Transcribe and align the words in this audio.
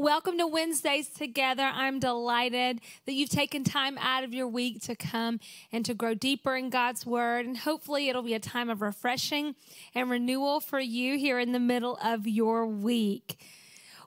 Welcome 0.00 0.38
to 0.38 0.46
Wednesdays 0.46 1.08
Together. 1.10 1.62
I'm 1.62 1.98
delighted 1.98 2.80
that 3.04 3.12
you've 3.12 3.28
taken 3.28 3.64
time 3.64 3.98
out 3.98 4.24
of 4.24 4.32
your 4.32 4.48
week 4.48 4.80
to 4.84 4.96
come 4.96 5.40
and 5.72 5.84
to 5.84 5.92
grow 5.92 6.14
deeper 6.14 6.56
in 6.56 6.70
God's 6.70 7.04
Word. 7.04 7.44
And 7.44 7.54
hopefully, 7.54 8.08
it'll 8.08 8.22
be 8.22 8.32
a 8.32 8.40
time 8.40 8.70
of 8.70 8.80
refreshing 8.80 9.56
and 9.94 10.08
renewal 10.08 10.58
for 10.60 10.80
you 10.80 11.18
here 11.18 11.38
in 11.38 11.52
the 11.52 11.60
middle 11.60 11.98
of 12.02 12.26
your 12.26 12.66
week. 12.66 13.44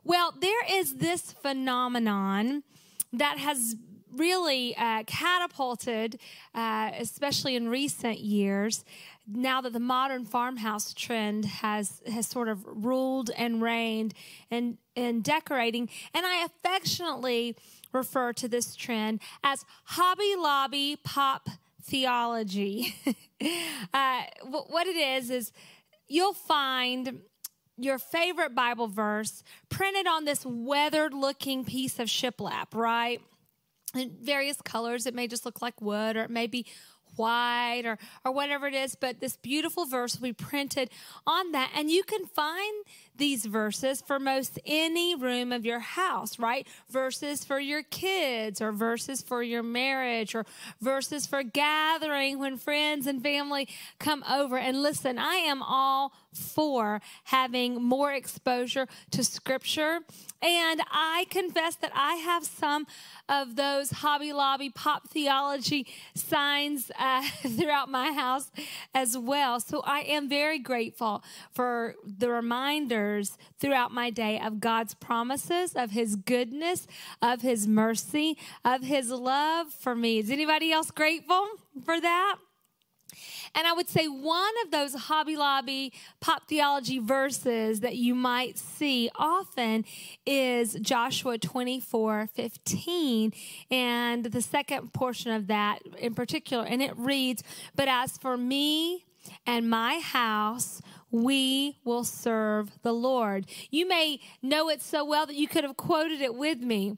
Well, 0.04 0.34
there 0.42 0.66
is 0.68 0.96
this 0.96 1.32
phenomenon 1.32 2.64
that 3.12 3.38
has 3.38 3.76
really 4.16 4.76
uh, 4.76 5.04
catapulted, 5.06 6.20
uh, 6.56 6.90
especially 6.98 7.56
in 7.56 7.70
recent 7.70 8.18
years, 8.18 8.84
now 9.28 9.62
that 9.62 9.74
the 9.74 9.80
modern 9.80 10.26
farmhouse 10.26 10.94
trend 10.94 11.46
has 11.46 12.02
has 12.12 12.28
sort 12.28 12.50
of 12.50 12.66
ruled 12.66 13.30
and 13.38 13.62
reigned 13.62 14.14
in 14.50 14.78
in 14.96 15.22
decorating, 15.22 15.90
and 16.14 16.26
I 16.26 16.46
affectionately 16.46 17.56
refer 17.92 18.34
to 18.34 18.48
this 18.48 18.76
trend 18.76 19.22
as 19.44 19.66
Hobby 19.86 20.36
Lobby 20.38 20.98
pop 21.04 21.50
theology. 21.84 22.96
uh, 23.94 24.22
what 24.44 24.88
it 24.88 24.96
is 24.96 25.30
is 25.30 25.52
you'll 26.08 26.34
find 26.34 27.22
your 27.78 27.98
favorite 27.98 28.54
Bible 28.54 28.88
verse 28.88 29.44
printed 29.70 30.08
on 30.08 30.26
this 30.26 30.46
weathered 30.46 31.14
looking 31.14 31.66
piece 31.66 32.00
of 32.00 32.08
shiplap, 32.08 32.74
right? 32.74 33.22
In 33.96 34.16
various 34.22 34.62
colors. 34.62 35.06
It 35.06 35.14
may 35.14 35.28
just 35.28 35.46
look 35.46 35.62
like 35.62 35.82
wood 35.82 36.16
or 36.16 36.24
it 36.24 36.30
may 36.30 36.48
be 36.48 36.66
white 37.16 37.84
or, 37.86 37.98
or 38.26 38.32
whatever 38.32 38.68
it 38.68 38.74
is, 38.74 38.96
but 38.96 39.20
this 39.20 39.38
beautiful 39.38 39.86
verse 39.86 40.16
will 40.16 40.30
be 40.30 40.34
printed 40.34 40.90
on 41.26 41.52
that. 41.52 41.72
And 41.76 41.90
you 41.90 42.04
can 42.04 42.26
find 42.26 42.86
these 43.18 43.46
verses 43.46 44.02
for 44.02 44.20
most 44.20 44.60
any 44.66 45.16
room 45.16 45.52
of 45.52 45.66
your 45.66 45.80
house, 45.80 46.40
right? 46.40 46.68
Verses 46.90 47.44
for 47.44 47.60
your 47.60 47.84
kids 47.84 48.62
or 48.62 48.72
verses 48.72 49.22
for 49.22 49.44
your 49.44 49.64
marriage 49.64 50.36
or 50.36 50.46
verses 50.82 51.26
for 51.26 51.44
gathering 51.44 52.40
when 52.40 52.58
friends 52.58 53.08
and 53.08 53.22
family 53.22 53.68
come 54.00 54.24
over. 54.30 54.58
And 54.58 54.82
listen, 54.82 55.18
I 55.18 55.36
am 55.36 55.62
all 55.62 56.14
for 56.34 57.02
having 57.26 57.82
more 57.82 58.12
exposure 58.12 58.88
to 59.12 59.24
scripture. 59.24 60.00
And 60.42 60.82
I 60.92 61.26
confess 61.30 61.76
that 61.78 61.92
I 61.96 62.16
have 62.16 62.44
some 62.44 62.86
of 63.30 63.56
those 63.56 63.92
Hobby 63.92 64.34
Lobby 64.34 64.70
pop 64.70 65.10
theology 65.10 65.88
signs 66.16 66.92
uh, 67.00 67.24
throughout 67.48 67.90
my 67.90 68.12
house 68.12 68.52
as 68.94 69.18
well. 69.18 69.60
So 69.60 69.82
I 69.86 70.00
am 70.00 70.28
very 70.28 70.60
grateful 70.60 71.24
for 71.54 71.96
the 72.06 72.30
reminders 73.04 73.38
throughout 73.60 73.92
my 73.92 74.10
day 74.10 74.40
of 74.40 74.60
God's 74.60 74.94
promises, 74.94 75.74
of 75.74 75.92
His 75.92 76.16
goodness, 76.16 76.88
of 77.22 77.42
His 77.42 77.68
mercy, 77.68 78.38
of 78.64 78.84
His 78.84 79.10
love 79.10 79.72
for 79.72 79.96
me. 79.96 80.20
Is 80.20 80.32
anybody 80.32 80.72
else 80.72 80.92
grateful 80.92 81.48
for 81.86 82.00
that? 82.00 82.36
And 83.56 83.68
I 83.68 83.74
would 83.74 83.88
say 83.88 84.08
one 84.08 84.54
of 84.66 84.72
those 84.72 84.96
Hobby 84.96 85.38
Lobby 85.38 85.94
pop 86.20 86.48
theology 86.48 86.98
verses 86.98 87.82
that 87.82 87.96
you 87.96 88.16
might 88.16 88.58
see 88.58 89.12
often 89.16 89.86
is 90.26 90.74
Joshua 90.82 91.38
24 91.38 92.30
15. 92.34 93.32
And 93.70 94.26
the 94.26 94.42
second 94.42 94.92
portion 94.94 95.32
of 95.32 95.46
that 95.48 95.80
in 96.00 96.16
particular, 96.16 96.66
and 96.66 96.82
it 96.82 96.98
reads, 96.98 97.44
But 97.76 97.88
as 97.88 98.18
for 98.18 98.36
me 98.36 99.06
and 99.46 99.70
my 99.70 100.00
house, 100.00 100.82
we 101.14 101.78
will 101.86 102.04
serve 102.04 102.72
the 102.82 102.92
Lord. 102.92 103.46
You 103.70 103.88
may 103.88 104.20
know 104.42 104.68
it 104.68 104.82
so 104.82 105.06
well 105.06 105.28
that 105.28 105.36
you 105.36 105.48
could 105.48 105.64
have 105.64 105.78
quoted 105.78 106.20
it 106.20 106.34
with 106.34 106.60
me. 106.60 106.98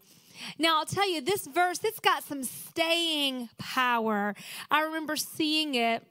Now, 0.58 0.80
I'll 0.80 0.86
tell 0.86 1.10
you, 1.10 1.22
this 1.22 1.46
verse, 1.46 1.84
it's 1.84 2.00
got 2.00 2.24
some 2.24 2.44
staying 2.44 3.50
power. 3.58 4.34
I 4.72 4.84
remember 4.84 5.16
seeing 5.18 5.76
it 5.76 6.04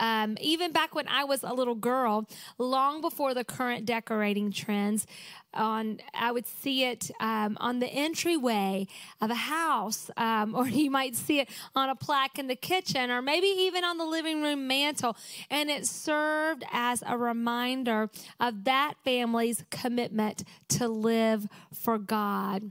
um, 0.00 0.36
even 0.40 0.72
back 0.72 0.94
when 0.94 1.08
I 1.08 1.24
was 1.24 1.42
a 1.42 1.52
little 1.52 1.74
girl, 1.74 2.28
long 2.58 3.00
before 3.00 3.34
the 3.34 3.44
current 3.44 3.86
decorating 3.86 4.52
trends, 4.52 5.06
on 5.54 6.00
I 6.14 6.32
would 6.32 6.46
see 6.46 6.84
it 6.84 7.10
um, 7.20 7.56
on 7.60 7.78
the 7.78 7.86
entryway 7.86 8.86
of 9.20 9.30
a 9.30 9.34
house, 9.34 10.10
um, 10.16 10.54
or 10.56 10.68
you 10.68 10.90
might 10.90 11.16
see 11.16 11.40
it 11.40 11.48
on 11.74 11.88
a 11.88 11.94
plaque 11.94 12.38
in 12.38 12.46
the 12.46 12.56
kitchen, 12.56 13.10
or 13.10 13.22
maybe 13.22 13.46
even 13.46 13.84
on 13.84 13.98
the 13.98 14.04
living 14.04 14.42
room 14.42 14.66
mantle, 14.66 15.16
and 15.50 15.70
it 15.70 15.86
served 15.86 16.64
as 16.72 17.02
a 17.06 17.16
reminder 17.16 18.10
of 18.40 18.64
that 18.64 18.94
family's 19.04 19.64
commitment 19.70 20.44
to 20.68 20.88
live 20.88 21.46
for 21.72 21.98
God. 21.98 22.70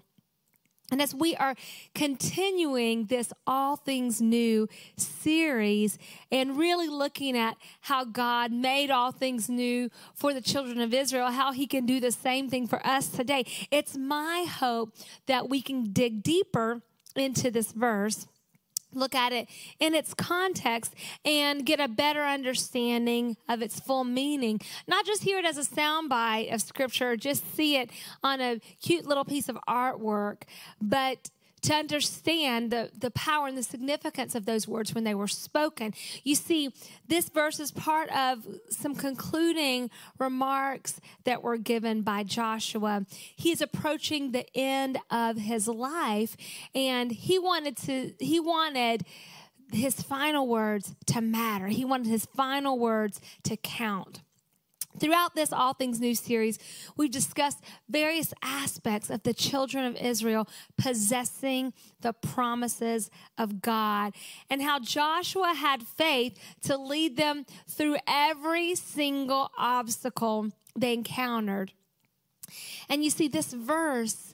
And 0.91 1.01
as 1.01 1.15
we 1.15 1.35
are 1.35 1.55
continuing 1.95 3.05
this 3.05 3.33
All 3.47 3.75
Things 3.75 4.21
New 4.21 4.67
series 4.97 5.97
and 6.31 6.57
really 6.57 6.87
looking 6.87 7.35
at 7.35 7.57
how 7.81 8.05
God 8.05 8.51
made 8.51 8.91
all 8.91 9.11
things 9.11 9.49
new 9.49 9.89
for 10.13 10.33
the 10.33 10.41
children 10.41 10.79
of 10.79 10.93
Israel, 10.93 11.31
how 11.31 11.53
He 11.53 11.65
can 11.65 11.85
do 11.85 11.99
the 11.99 12.11
same 12.11 12.49
thing 12.49 12.67
for 12.67 12.85
us 12.85 13.07
today, 13.07 13.45
it's 13.71 13.97
my 13.97 14.45
hope 14.47 14.93
that 15.25 15.49
we 15.49 15.61
can 15.61 15.91
dig 15.91 16.21
deeper 16.21 16.81
into 17.15 17.49
this 17.49 17.71
verse 17.71 18.27
look 18.95 19.15
at 19.15 19.33
it 19.33 19.47
in 19.79 19.93
its 19.93 20.13
context 20.13 20.93
and 21.23 21.65
get 21.65 21.79
a 21.79 21.87
better 21.87 22.23
understanding 22.23 23.37
of 23.47 23.61
its 23.61 23.79
full 23.79 24.03
meaning. 24.03 24.59
Not 24.87 25.05
just 25.05 25.23
hear 25.23 25.39
it 25.39 25.45
as 25.45 25.57
a 25.57 25.61
soundbite 25.61 26.53
of 26.53 26.61
scripture, 26.61 27.15
just 27.15 27.55
see 27.55 27.77
it 27.77 27.89
on 28.23 28.41
a 28.41 28.59
cute 28.81 29.05
little 29.05 29.25
piece 29.25 29.49
of 29.49 29.57
artwork, 29.67 30.43
but 30.81 31.29
to 31.65 31.73
understand 31.73 32.71
the, 32.71 32.91
the 32.97 33.11
power 33.11 33.47
and 33.47 33.57
the 33.57 33.63
significance 33.63 34.35
of 34.35 34.45
those 34.45 34.67
words 34.67 34.93
when 34.93 35.03
they 35.03 35.15
were 35.15 35.27
spoken. 35.27 35.93
You 36.23 36.35
see, 36.35 36.71
this 37.07 37.29
verse 37.29 37.59
is 37.59 37.71
part 37.71 38.09
of 38.15 38.45
some 38.69 38.95
concluding 38.95 39.89
remarks 40.19 40.99
that 41.23 41.41
were 41.41 41.57
given 41.57 42.01
by 42.01 42.23
Joshua. 42.23 43.05
He's 43.35 43.61
approaching 43.61 44.31
the 44.31 44.45
end 44.55 44.99
of 45.09 45.37
his 45.37 45.67
life, 45.67 46.37
and 46.73 47.11
he 47.11 47.39
wanted 47.39 47.77
to, 47.77 48.13
he 48.19 48.39
wanted 48.39 49.03
his 49.71 50.01
final 50.01 50.47
words 50.47 50.95
to 51.07 51.21
matter. 51.21 51.67
He 51.67 51.85
wanted 51.85 52.07
his 52.07 52.25
final 52.35 52.77
words 52.77 53.19
to 53.43 53.57
count. 53.57 54.21
Throughout 54.99 55.35
this 55.35 55.51
All 55.51 55.73
Things 55.73 55.99
New 55.99 56.15
series, 56.15 56.57
we've 56.95 57.11
discussed 57.11 57.59
various 57.89 58.33
aspects 58.41 59.09
of 59.09 59.23
the 59.23 59.33
children 59.33 59.85
of 59.85 59.95
Israel 59.97 60.47
possessing 60.77 61.73
the 62.01 62.13
promises 62.13 63.09
of 63.37 63.61
God 63.61 64.13
and 64.49 64.61
how 64.61 64.79
Joshua 64.79 65.53
had 65.53 65.83
faith 65.83 66.39
to 66.63 66.77
lead 66.77 67.17
them 67.17 67.45
through 67.67 67.97
every 68.07 68.75
single 68.75 69.51
obstacle 69.57 70.51
they 70.77 70.93
encountered. 70.93 71.73
And 72.89 73.03
you 73.03 73.09
see, 73.09 73.27
this 73.27 73.53
verse 73.53 74.24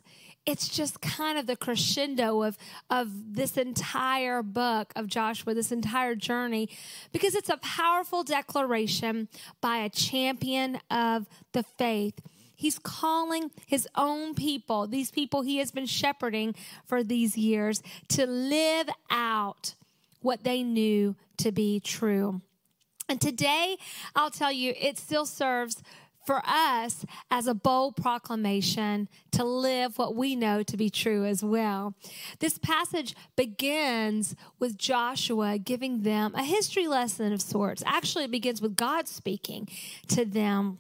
it's 0.46 0.68
just 0.68 1.02
kind 1.02 1.38
of 1.38 1.46
the 1.46 1.56
crescendo 1.56 2.42
of, 2.42 2.58
of 2.90 3.36
this 3.36 3.58
entire 3.58 4.42
book 4.42 4.92
of 4.96 5.08
Joshua, 5.08 5.54
this 5.54 5.72
entire 5.72 6.16
journey, 6.16 6.70
because 7.12 7.36
it's 7.36 7.50
a 7.50 7.58
powerful 7.58 8.24
declaration 8.24 9.28
by 9.62 9.78
a 9.78 9.90
champion 9.90 10.80
of 10.90 11.28
the 11.52 11.64
faith. 11.64 12.20
He's 12.56 12.80
calling 12.80 13.52
his 13.66 13.88
own 13.96 14.36
people, 14.36 14.88
these 14.88 15.12
people 15.12 15.42
he 15.42 15.58
has 15.58 15.72
been 15.72 15.86
shepherding 15.86 16.56
for 16.86 17.04
these 17.04 17.38
years, 17.38 17.82
to 18.10 18.26
live 18.26 18.90
out 19.10 19.76
what 20.22 20.44
they 20.44 20.64
knew 20.64 21.16
to 21.38 21.52
be 21.52 21.80
true. 21.80 22.42
And 23.10 23.20
today, 23.20 23.78
I'll 24.16 24.32
tell 24.32 24.52
you, 24.52 24.74
it 24.80 24.98
still 24.98 25.26
serves 25.26 25.84
for 26.26 26.42
us 26.46 27.06
as 27.30 27.48
a 27.48 27.54
bold 27.54 27.96
proclamation 27.96 29.10
to 29.32 29.44
live 29.44 29.98
what 29.98 30.16
we 30.16 30.36
know 30.36 30.64
to 30.64 30.78
be 30.78 30.90
true 30.90 31.26
as 31.26 31.44
well. 31.44 31.96
This 32.40 32.58
passage 32.58 33.16
begins 33.36 34.36
with 34.60 34.78
Joshua 34.78 35.58
giving 35.58 36.04
them 36.04 36.34
a 36.36 36.44
history 36.44 36.88
lesson 36.88 37.34
of 37.34 37.42
sorts. 37.42 37.84
Actually, 37.86 38.26
it 38.26 38.32
begins 38.32 38.62
with 38.62 38.76
God 38.76 39.08
speaking 39.08 39.68
to 40.10 40.26
them, 40.26 40.80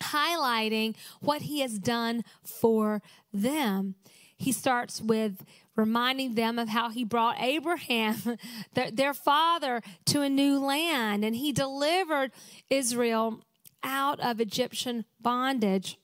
highlighting 0.00 0.96
what 1.20 1.42
he 1.42 1.60
has 1.60 1.78
done 1.78 2.24
for 2.42 3.02
them. 3.32 3.94
He 4.36 4.52
starts 4.52 5.02
with 5.02 5.44
reminding 5.76 6.34
them 6.34 6.58
of 6.58 6.68
how 6.68 6.90
he 6.90 7.04
brought 7.04 7.40
Abraham, 7.40 8.36
their, 8.74 8.90
their 8.90 9.14
father, 9.14 9.82
to 10.06 10.22
a 10.22 10.28
new 10.28 10.58
land, 10.58 11.24
and 11.24 11.36
he 11.36 11.52
delivered 11.52 12.32
Israel 12.68 13.42
out 13.82 14.20
of 14.20 14.40
Egyptian 14.40 15.04
bondage 15.20 15.98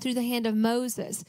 through 0.00 0.14
the 0.14 0.22
hand 0.22 0.46
of 0.46 0.54
Moses 0.54 1.24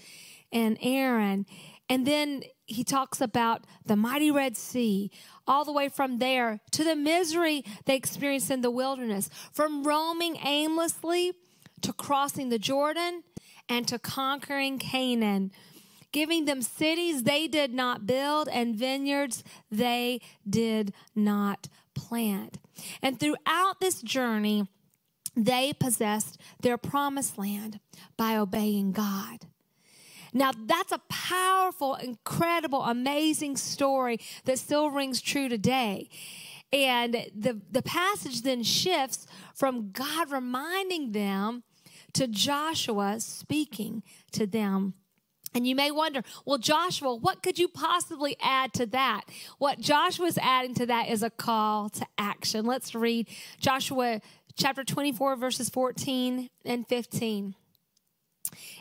and 0.52 0.78
Aaron. 0.82 1.46
And 1.90 2.08
then 2.08 2.44
he 2.66 2.84
talks 2.84 3.22
about 3.22 3.66
the 3.86 3.96
mighty 3.96 4.32
Red 4.32 4.58
Sea, 4.58 5.12
all 5.46 5.66
the 5.66 5.72
way 5.72 5.88
from 5.88 6.18
there 6.18 6.60
to 6.72 6.84
the 6.84 6.96
misery 6.96 7.64
they 7.86 7.96
experienced 7.96 8.50
in 8.50 8.62
the 8.62 8.72
wilderness, 8.72 9.30
from 9.52 9.84
roaming 9.84 10.38
aimlessly 10.44 11.34
to 11.82 11.94
crossing 11.94 12.50
the 12.50 12.58
Jordan 12.58 13.24
and 13.70 13.88
to 13.88 14.00
conquering 14.00 14.80
Canaan, 14.80 15.52
giving 16.12 16.46
them 16.46 16.62
cities 16.62 17.24
they 17.24 17.48
did 17.48 17.74
not 17.74 18.08
build 18.08 18.50
and 18.50 18.76
vineyards 18.76 19.44
they 19.70 20.22
did 20.50 20.94
not 21.14 21.68
plant. 21.94 22.58
And 23.02 23.20
throughout 23.20 23.80
this 23.80 24.02
journey, 24.02 24.68
they 25.36 25.74
possessed 25.74 26.40
their 26.62 26.78
promised 26.78 27.38
land 27.38 27.80
by 28.18 28.38
obeying 28.38 28.92
God. 28.92 29.48
Now, 30.34 30.52
that's 30.54 30.92
a 30.92 31.00
powerful, 31.10 31.96
incredible, 31.96 32.84
amazing 32.84 33.56
story 33.56 34.20
that 34.44 34.60
still 34.60 34.90
rings 34.90 35.22
true 35.22 35.48
today. 35.48 36.10
And 36.74 37.14
the, 37.34 37.62
the 37.72 37.82
passage 37.82 38.42
then 38.42 38.64
shifts 38.64 39.28
from 39.54 39.92
God 39.92 40.32
reminding 40.32 41.14
them 41.14 41.64
to 42.14 42.28
Joshua 42.28 43.20
speaking 43.20 44.04
to 44.34 44.46
them. 44.46 44.96
And 45.54 45.66
you 45.66 45.74
may 45.74 45.90
wonder, 45.90 46.22
well, 46.44 46.58
Joshua, 46.58 47.16
what 47.16 47.42
could 47.42 47.58
you 47.58 47.70
possibly 47.70 48.36
add 48.42 48.74
to 48.74 48.86
that? 48.88 49.22
What 49.58 49.80
Joshua's 49.80 50.38
adding 50.42 50.74
to 50.76 50.86
that 50.88 51.08
is 51.08 51.24
a 51.24 51.30
call 51.30 51.88
to 51.92 52.06
action. 52.18 52.66
Let's 52.66 52.94
read 52.94 53.30
Joshua 53.58 54.20
chapter 54.56 54.84
24, 54.84 55.36
verses 55.36 55.69
14 55.69 56.50
and 56.66 56.88
15. 56.88 57.56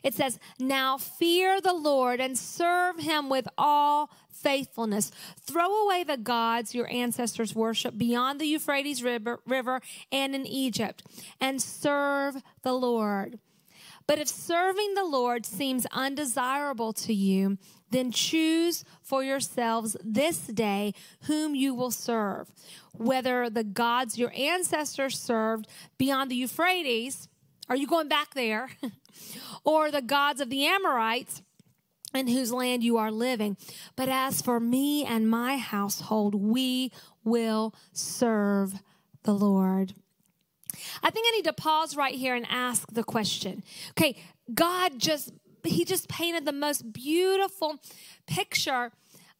It 0.02 0.14
says, 0.14 0.38
Now 0.58 0.98
fear 0.98 1.60
the 1.60 1.72
Lord 1.72 2.20
and 2.20 2.38
serve 2.38 3.00
him 3.00 3.28
with 3.28 3.48
all 3.56 4.10
faithfulness. 4.30 5.10
Throw 5.40 5.84
away 5.84 6.04
the 6.04 6.16
gods 6.16 6.74
your 6.74 6.90
ancestors 6.92 7.54
worshiped 7.54 7.98
beyond 7.98 8.40
the 8.40 8.46
Euphrates 8.46 9.02
river, 9.02 9.40
river 9.46 9.80
and 10.12 10.34
in 10.34 10.46
Egypt, 10.46 11.02
and 11.40 11.60
serve 11.60 12.42
the 12.62 12.74
Lord. 12.74 13.38
But 14.06 14.18
if 14.18 14.28
serving 14.28 14.94
the 14.94 15.04
Lord 15.04 15.46
seems 15.46 15.86
undesirable 15.92 16.92
to 16.94 17.14
you, 17.14 17.58
then 17.90 18.10
choose 18.10 18.84
for 19.02 19.24
yourselves 19.24 19.96
this 20.02 20.38
day 20.46 20.92
whom 21.22 21.54
you 21.54 21.74
will 21.74 21.90
serve, 21.90 22.50
whether 22.92 23.48
the 23.48 23.64
gods 23.64 24.18
your 24.18 24.32
ancestors 24.36 25.18
served 25.18 25.68
beyond 25.96 26.30
the 26.30 26.36
Euphrates, 26.36 27.28
are 27.68 27.76
you 27.76 27.86
going 27.86 28.08
back 28.08 28.34
there? 28.34 28.70
or 29.64 29.90
the 29.90 30.02
gods 30.02 30.40
of 30.40 30.50
the 30.50 30.66
Amorites 30.66 31.42
in 32.14 32.28
whose 32.28 32.52
land 32.52 32.84
you 32.84 32.96
are 32.96 33.10
living. 33.10 33.56
But 33.96 34.08
as 34.08 34.42
for 34.42 34.60
me 34.60 35.04
and 35.04 35.28
my 35.28 35.56
household, 35.56 36.34
we 36.34 36.92
will 37.24 37.74
serve 37.92 38.74
the 39.24 39.34
Lord. 39.34 39.94
I 41.02 41.10
think 41.10 41.26
I 41.28 41.36
need 41.36 41.44
to 41.44 41.52
pause 41.52 41.96
right 41.96 42.14
here 42.14 42.34
and 42.34 42.46
ask 42.48 42.92
the 42.92 43.04
question. 43.04 43.62
Okay, 43.90 44.16
God 44.52 44.98
just 44.98 45.32
he 45.64 45.84
just 45.84 46.08
painted 46.08 46.44
the 46.44 46.52
most 46.52 46.92
beautiful 46.92 47.80
picture 48.26 48.92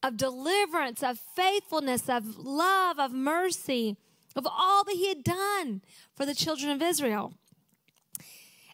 of 0.03 0.17
deliverance, 0.17 1.03
of 1.03 1.19
faithfulness, 1.19 2.09
of 2.09 2.39
love, 2.39 2.99
of 2.99 3.13
mercy, 3.13 3.97
of 4.37 4.47
all 4.47 4.85
that 4.85 4.97
he 4.97 5.09
had 5.09 5.23
done 5.23 5.83
for 6.15 6.27
the 6.27 6.35
children 6.35 6.71
of 6.71 6.83
Israel. 6.83 7.35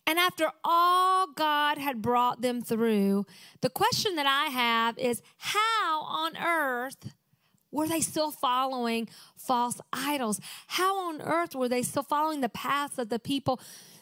And 0.06 0.18
after 0.18 0.50
all 0.64 1.28
God 1.28 1.78
had 1.78 2.02
brought 2.02 2.40
them 2.40 2.62
through, 2.62 3.26
the 3.60 3.70
question 3.70 4.16
that 4.16 4.26
I 4.26 4.50
have 4.50 4.98
is 4.98 5.22
how 5.36 6.02
on 6.02 6.36
earth 6.36 7.12
were 7.70 7.88
they 7.88 8.00
still 8.00 8.30
following 8.30 9.08
false 9.36 9.80
idols? 9.92 10.40
How 10.68 11.08
on 11.08 11.22
earth 11.22 11.54
were 11.54 11.68
they 11.68 11.82
still 11.82 12.02
following 12.02 12.40
the 12.40 12.48
paths 12.48 12.98
of 12.98 13.08
the 13.08 13.18
people 13.18 13.60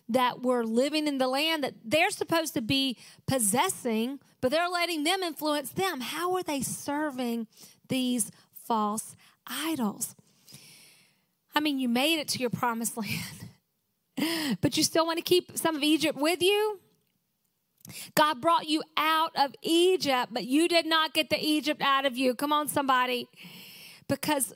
that 0.09 0.43
were 0.43 0.65
living 0.65 1.07
in 1.07 1.19
the 1.19 1.29
land 1.29 1.63
that 1.65 1.75
they're 1.85 2.11
supposed 2.11 2.55
to 2.55 2.63
be 2.63 2.97
possessing, 3.27 4.21
but 4.41 4.51
they're 4.51 4.69
letting 4.69 5.05
them 5.05 5.23
influence 5.23 5.71
them? 5.71 6.01
How 6.01 6.35
are 6.35 6.43
they 6.43 6.63
serving 6.63 7.47
these 7.89 8.31
false 8.53 9.17
idols? 9.47 10.15
I 11.55 11.61
mean, 11.61 11.79
you 11.79 11.89
made 11.89 12.19
it 12.19 12.29
to 12.29 12.39
your 12.39 12.51
promised 12.51 12.97
land 12.97 13.49
but 14.61 14.77
you 14.77 14.83
still 14.83 15.07
want 15.07 15.19
to 15.19 15.25
keep 15.25 15.57
some 15.57 15.77
of 15.77 15.83
Egypt 15.83 16.19
with 16.19 16.43
you? 16.43 16.81
God 18.15 18.41
brought 18.41 18.69
you 18.69 18.83
out 18.97 19.33
of 19.37 19.55
Egypt, 19.63 20.33
but 20.33 20.45
you 20.45 20.69
did 20.69 20.87
not 20.87 21.15
get 21.15 21.31
the 21.31 21.39
Egypt 21.41 21.83
out 21.83 22.07
of 22.07 22.17
you. 22.17 22.35
Come 22.35 22.53
on, 22.53 22.69
somebody. 22.69 23.29
Because 24.09 24.55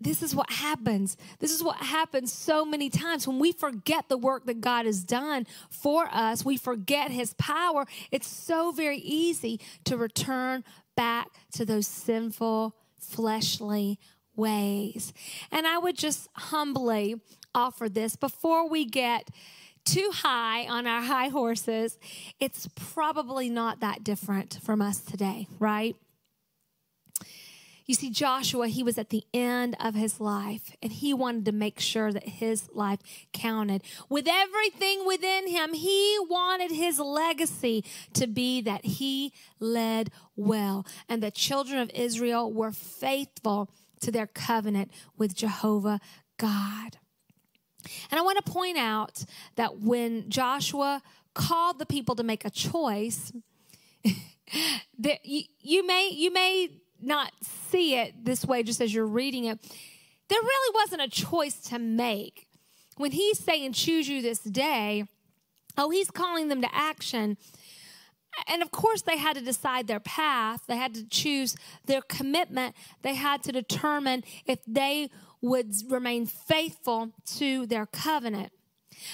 this 0.00 0.22
is 0.22 0.34
what 0.34 0.50
happens. 0.50 1.16
This 1.40 1.52
is 1.52 1.62
what 1.62 1.76
happens 1.76 2.32
so 2.32 2.64
many 2.64 2.88
times 2.88 3.28
when 3.28 3.38
we 3.38 3.52
forget 3.52 4.08
the 4.08 4.16
work 4.16 4.46
that 4.46 4.62
God 4.62 4.86
has 4.86 5.04
done 5.04 5.46
for 5.68 6.08
us. 6.10 6.44
We 6.44 6.56
forget 6.56 7.10
his 7.10 7.34
power. 7.34 7.86
It's 8.10 8.26
so 8.26 8.72
very 8.72 8.98
easy 8.98 9.60
to 9.84 9.98
return 9.98 10.64
back 10.96 11.28
to 11.52 11.66
those 11.66 11.86
sinful, 11.86 12.74
fleshly 12.98 13.98
ways. 14.34 15.12
And 15.52 15.66
I 15.66 15.76
would 15.76 15.98
just 15.98 16.28
humbly 16.34 17.16
offer 17.54 17.88
this 17.88 18.16
before 18.16 18.68
we 18.68 18.86
get 18.86 19.28
too 19.84 20.10
high 20.12 20.66
on 20.66 20.86
our 20.86 21.02
high 21.02 21.28
horses. 21.28 21.98
It's 22.38 22.68
probably 22.74 23.48
not 23.48 23.80
that 23.80 24.04
different 24.04 24.58
from 24.62 24.80
us 24.80 25.00
today, 25.00 25.46
right? 25.58 25.96
You 27.90 27.94
see, 27.94 28.10
Joshua, 28.10 28.68
he 28.68 28.84
was 28.84 28.98
at 28.98 29.10
the 29.10 29.24
end 29.34 29.76
of 29.80 29.96
his 29.96 30.20
life, 30.20 30.70
and 30.80 30.92
he 30.92 31.12
wanted 31.12 31.44
to 31.46 31.52
make 31.52 31.80
sure 31.80 32.12
that 32.12 32.28
his 32.28 32.68
life 32.72 33.00
counted. 33.32 33.82
With 34.08 34.28
everything 34.28 35.04
within 35.04 35.48
him, 35.48 35.74
he 35.74 36.16
wanted 36.28 36.70
his 36.70 37.00
legacy 37.00 37.84
to 38.12 38.28
be 38.28 38.60
that 38.60 38.84
he 38.84 39.32
led 39.58 40.12
well, 40.36 40.86
and 41.08 41.20
the 41.20 41.32
children 41.32 41.80
of 41.80 41.90
Israel 41.92 42.52
were 42.52 42.70
faithful 42.70 43.68
to 44.02 44.12
their 44.12 44.28
covenant 44.28 44.92
with 45.18 45.34
Jehovah 45.34 45.98
God. 46.38 46.98
And 48.10 48.18
I 48.18 48.22
want 48.22 48.44
to 48.44 48.50
point 48.50 48.78
out 48.78 49.24
that 49.56 49.78
when 49.78 50.28
Joshua 50.28 51.02
called 51.34 51.78
the 51.78 51.86
people 51.86 52.14
to 52.16 52.22
make 52.22 52.44
a 52.44 52.50
choice, 52.50 53.32
that 54.98 55.24
you, 55.24 55.42
you 55.60 55.86
may 55.86 56.10
you 56.10 56.32
may 56.32 56.70
not 57.00 57.32
see 57.70 57.96
it 57.96 58.24
this 58.24 58.44
way 58.44 58.62
just 58.62 58.80
as 58.80 58.92
you're 58.92 59.06
reading 59.06 59.44
it. 59.44 59.58
There 60.28 60.40
really 60.40 60.74
wasn't 60.74 61.02
a 61.02 61.08
choice 61.08 61.60
to 61.70 61.78
make. 61.78 62.46
When 62.96 63.12
he's 63.12 63.38
saying 63.38 63.72
choose 63.72 64.08
you 64.08 64.22
this 64.22 64.40
day, 64.40 65.04
oh, 65.76 65.90
he's 65.90 66.10
calling 66.10 66.48
them 66.48 66.60
to 66.60 66.74
action. 66.74 67.36
And 68.46 68.62
of 68.62 68.70
course, 68.70 69.02
they 69.02 69.16
had 69.16 69.36
to 69.36 69.42
decide 69.42 69.86
their 69.86 70.00
path. 70.00 70.62
They 70.68 70.76
had 70.76 70.94
to 70.94 71.04
choose 71.08 71.56
their 71.86 72.02
commitment. 72.02 72.76
They 73.02 73.14
had 73.14 73.42
to 73.44 73.52
determine 73.52 74.22
if 74.46 74.60
they 74.66 75.10
would 75.42 75.72
remain 75.88 76.26
faithful 76.26 77.10
to 77.36 77.66
their 77.66 77.86
covenant. 77.86 78.52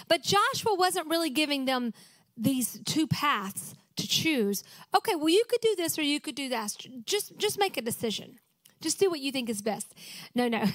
But 0.09 0.23
Joshua 0.23 0.75
wasn't 0.75 1.09
really 1.09 1.31
giving 1.31 1.65
them 1.65 1.93
these 2.37 2.81
two 2.85 3.07
paths 3.07 3.75
to 3.97 4.07
choose. 4.07 4.63
Okay, 4.95 5.15
well 5.15 5.29
you 5.29 5.45
could 5.49 5.61
do 5.61 5.75
this 5.77 5.99
or 5.99 6.03
you 6.03 6.21
could 6.21 6.35
do 6.35 6.49
that. 6.49 6.77
Just 7.05 7.37
just 7.39 7.59
make 7.59 7.77
a 7.77 7.83
decision. 7.83 8.39
Just 8.81 9.01
do 9.01 9.09
what 9.11 9.21
you 9.21 9.33
think 9.33 9.49
is 9.49 9.63
best. 9.63 9.95
No, 10.35 10.49
no. 10.49 10.65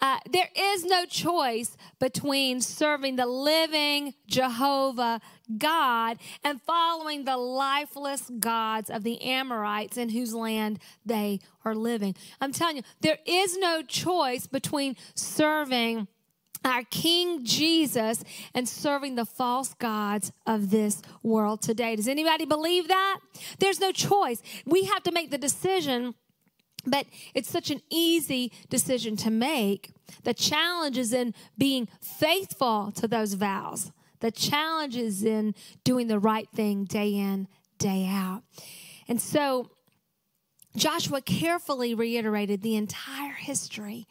Uh, 0.00 0.18
there 0.30 0.50
is 0.54 0.84
no 0.84 1.06
choice 1.06 1.78
between 1.98 2.60
serving 2.60 3.16
the 3.16 3.24
living 3.24 4.12
Jehovah 4.26 5.18
God 5.56 6.18
and 6.42 6.60
following 6.60 7.24
the 7.24 7.38
lifeless 7.38 8.30
gods 8.38 8.90
of 8.90 9.02
the 9.02 9.22
Amorites 9.22 9.96
in 9.96 10.10
whose 10.10 10.34
land 10.34 10.78
they 11.06 11.40
are 11.64 11.74
living. 11.74 12.14
I'm 12.38 12.52
telling 12.52 12.76
you, 12.76 12.82
there 13.00 13.18
is 13.24 13.56
no 13.56 13.80
choice 13.80 14.46
between 14.46 14.96
serving 15.14 16.06
our 16.64 16.82
King 16.84 17.44
Jesus 17.44 18.24
and 18.54 18.68
serving 18.68 19.14
the 19.14 19.26
false 19.26 19.74
gods 19.74 20.32
of 20.46 20.70
this 20.70 21.02
world 21.22 21.62
today. 21.62 21.96
Does 21.96 22.08
anybody 22.08 22.46
believe 22.46 22.88
that? 22.88 23.20
There's 23.58 23.80
no 23.80 23.92
choice. 23.92 24.42
We 24.64 24.84
have 24.84 25.02
to 25.04 25.12
make 25.12 25.30
the 25.30 25.38
decision 25.38 26.14
but 26.86 27.06
it's 27.34 27.50
such 27.50 27.70
an 27.70 27.80
easy 27.90 28.52
decision 28.68 29.16
to 29.16 29.30
make. 29.30 29.92
The 30.22 30.34
challenge 30.34 30.98
is 30.98 31.12
in 31.12 31.34
being 31.56 31.88
faithful 32.00 32.92
to 32.92 33.08
those 33.08 33.34
vows. 33.34 33.92
The 34.20 34.30
challenge 34.30 34.96
is 34.96 35.24
in 35.24 35.54
doing 35.84 36.06
the 36.06 36.18
right 36.18 36.48
thing 36.54 36.84
day 36.84 37.14
in, 37.14 37.48
day 37.78 38.06
out. 38.08 38.42
And 39.08 39.20
so 39.20 39.70
Joshua 40.76 41.20
carefully 41.20 41.94
reiterated 41.94 42.62
the 42.62 42.76
entire 42.76 43.34
history 43.34 44.06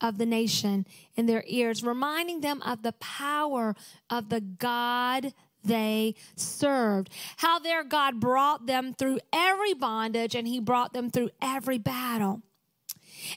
of 0.00 0.18
the 0.18 0.26
nation 0.26 0.86
in 1.16 1.26
their 1.26 1.44
ears, 1.46 1.82
reminding 1.82 2.40
them 2.40 2.62
of 2.62 2.82
the 2.82 2.92
power 2.92 3.74
of 4.08 4.28
the 4.28 4.40
God 4.40 5.32
they 5.64 6.14
served. 6.36 7.10
How 7.38 7.58
their 7.58 7.84
God 7.84 8.20
brought 8.20 8.66
them 8.66 8.94
through 8.94 9.20
every 9.32 9.74
bondage 9.74 10.34
and 10.34 10.46
he 10.46 10.60
brought 10.60 10.92
them 10.92 11.10
through 11.10 11.30
every 11.40 11.78
battle. 11.78 12.42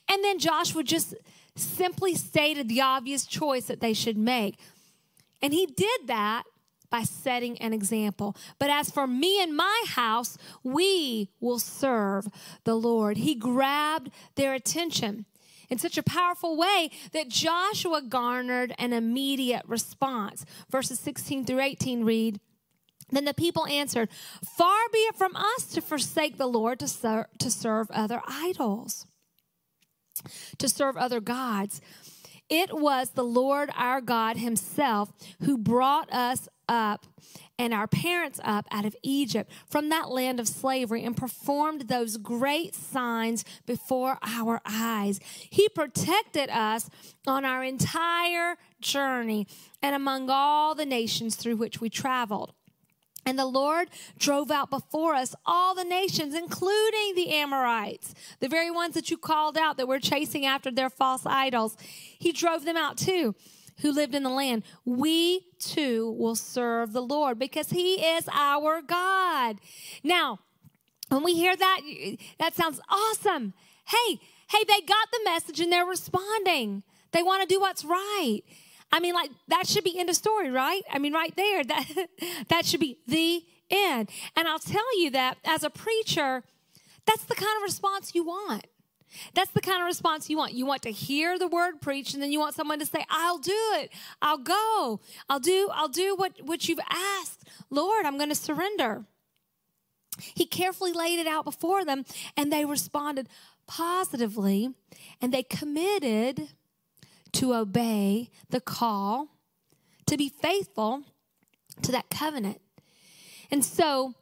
And 0.08 0.24
then 0.24 0.40
Joshua 0.40 0.84
just 0.84 1.16
simply 1.56 2.16
stated 2.16 2.70
the 2.70 2.82
obvious 2.82 3.25
choice 3.25 3.66
that 3.66 3.82
they 3.82 3.94
should 3.94 4.18
make. 4.18 4.60
And 5.42 5.54
he 5.54 5.66
did 5.66 6.08
that 6.08 6.44
by 6.90 7.04
setting 7.04 7.58
an 7.60 7.74
example. 7.74 8.36
But 8.60 8.70
as 8.70 8.92
for 8.92 9.08
me 9.08 9.42
and 9.42 9.56
my 9.56 9.84
house, 9.88 10.38
we 10.63 11.30
will 11.40 11.60
serve 11.60 12.28
the 12.66 12.75
Lord. 12.75 13.18
He 13.18 13.34
grabbed 13.34 14.12
their 14.36 14.54
attention 14.54 15.25
in 15.72 15.80
such 15.80 15.98
a 15.98 16.04
powerful 16.04 16.56
way 16.56 16.92
that 17.13 17.30
Joshua 17.30 18.01
garnered 18.01 18.75
an 18.78 18.94
immediate 18.94 19.63
response. 19.66 20.46
Verses 20.70 21.00
16 21.00 21.46
through 21.46 21.62
18 21.62 22.04
read, 22.04 22.40
then 23.10 23.25
the 23.25 23.34
people 23.34 23.66
answered, 23.66 24.10
Far 24.58 24.78
be 24.92 25.00
it 25.00 25.16
from 25.16 25.36
us 25.36 25.66
to 25.74 25.82
forsake 25.82 26.38
the 26.38 26.48
Lord 26.48 26.80
to, 26.80 26.88
ser- 26.88 27.30
to 27.40 27.50
serve 27.50 27.90
other 27.92 28.22
idols, 28.28 29.06
to 30.58 30.70
serve 30.70 30.98
other 30.98 31.20
gods. 31.20 31.82
It 32.50 32.78
was 32.78 33.12
the 33.12 33.24
Lord 33.24 33.70
our 33.75 34.01
God 34.01 34.38
Himself 34.38 35.12
who 35.44 35.58
brought 35.58 36.12
us 36.12 36.50
up 36.68 37.06
and 37.62 37.75
our 37.75 37.86
parents 37.86 38.39
up 38.44 38.65
out 38.72 38.86
of 38.86 38.96
Egypt 39.03 39.51
from 39.70 39.89
that 39.89 40.10
land 40.10 40.39
of 40.39 40.48
slavery 40.48 41.03
and 41.03 41.15
performed 41.15 41.82
those 41.82 42.18
great 42.18 42.74
signs 42.74 43.46
before 43.68 44.18
our 44.24 44.60
eyes. 44.65 45.20
He 45.24 45.70
protected 45.70 46.50
us 46.50 46.89
on 47.27 47.46
our 47.46 47.63
entire 47.63 48.58
journey 48.80 49.46
and 49.80 49.94
among 49.94 50.27
all 50.27 50.74
the 50.74 50.88
nations 50.88 51.36
through 51.36 51.58
which 51.58 51.80
we 51.80 51.88
traveled. 51.88 52.53
And 53.27 53.38
the 53.38 53.46
Lord 53.46 53.89
drove 54.18 54.50
out 54.50 54.72
before 54.72 55.13
us 55.13 55.36
all 55.46 55.75
the 55.75 55.84
nations, 55.84 56.34
including 56.34 57.13
the 57.13 57.30
Amorites, 57.30 58.15
the 58.39 58.50
very 58.50 58.72
ones 58.72 58.96
that 58.96 59.12
you 59.12 59.18
called 59.20 59.56
out 59.56 59.77
that 59.77 59.88
were 59.88 60.00
chasing 60.00 60.48
after 60.48 60.72
their 60.72 60.89
false 60.89 61.27
idols. 61.27 61.77
He 62.18 62.32
drove 62.32 62.65
them 62.65 62.75
out 62.75 62.98
too, 62.98 63.36
who 63.80 63.92
lived 63.92 64.16
in 64.16 64.24
the 64.24 64.30
land. 64.30 64.63
We 64.86 65.48
too 65.60 66.16
will 66.18 66.36
serve 66.36 66.94
the 66.94 67.01
Lord 67.01 67.40
because 67.40 67.70
He 67.70 67.96
is 67.96 68.28
our 68.32 68.82
God. 68.82 69.58
Now, 70.04 70.40
when 71.10 71.24
we 71.24 71.34
hear 71.34 71.56
that, 71.56 71.82
that 72.40 72.56
sounds 72.56 72.80
awesome. 72.90 73.54
Hey, 73.86 74.20
hey, 74.50 74.63
they 74.68 74.82
got 74.82 75.12
the 75.12 75.20
message 75.25 75.60
and 75.60 75.72
they're 75.72 75.86
responding. 75.86 76.84
They 77.12 77.24
want 77.24 77.42
to 77.42 77.54
do 77.54 77.60
what's 77.60 77.84
right. 77.84 78.42
I 78.92 79.00
mean, 79.00 79.13
like 79.13 79.32
that 79.48 79.68
should 79.68 79.84
be 79.84 79.98
end 80.00 80.10
of 80.10 80.16
story, 80.16 80.51
right? 80.51 80.84
I 80.92 81.00
mean, 81.00 81.13
right 81.13 81.36
there, 81.36 81.63
that 81.66 82.08
that 82.50 82.66
should 82.66 82.80
be 82.80 82.98
the 83.08 83.44
end. 83.70 84.10
And 84.36 84.48
I'll 84.48 84.60
tell 84.60 85.00
you 85.00 85.10
that 85.12 85.38
as 85.46 85.63
a 85.63 85.70
preacher, 85.70 86.44
that's 87.06 87.24
the 87.24 87.36
kind 87.36 87.58
of 87.58 87.63
response 87.63 88.13
you 88.13 88.24
want. 88.24 88.66
That's 89.34 89.51
the 89.51 89.62
kind 89.62 89.82
of 89.82 89.86
response 89.86 90.30
you 90.30 90.38
want. 90.38 90.53
You 90.53 90.65
want 90.65 90.82
to 90.84 90.91
hear 90.91 91.38
the 91.38 91.48
word 91.48 91.82
preached, 91.82 92.13
and 92.13 92.24
then 92.24 92.32
you 92.32 92.39
want 92.39 92.56
someone 92.56 92.80
to 92.80 92.86
say, 92.86 93.06
I'll 93.10 93.38
do 93.38 93.51
it. 93.75 93.91
I'll 94.22 94.38
go. 94.38 95.00
I'll 95.30 95.39
do, 95.39 95.70
I'll 95.74 95.89
do 95.89 96.15
what, 96.15 96.34
what 96.44 96.68
you've 96.68 96.80
asked. 96.89 97.48
Lord, 97.70 98.06
I'm 98.06 98.18
going 98.18 98.30
to 98.30 98.36
surrender. 98.36 99.06
He 100.20 100.46
carefully 100.46 100.94
laid 100.94 101.20
it 101.20 101.27
out 101.27 101.46
before 101.46 101.84
them, 101.86 102.06
and 102.38 102.51
they 102.51 102.65
responded 102.65 103.27
positively, 103.68 104.72
and 105.22 105.34
they 105.34 105.44
committed 105.44 106.50
to 107.34 107.53
obey 107.53 108.30
the 108.50 108.60
call, 108.60 109.30
to 110.06 110.18
be 110.18 110.30
faithful 110.30 111.03
to 111.82 111.91
that 111.91 112.10
covenant. 112.10 112.60
And 113.50 113.63
so 113.63 114.13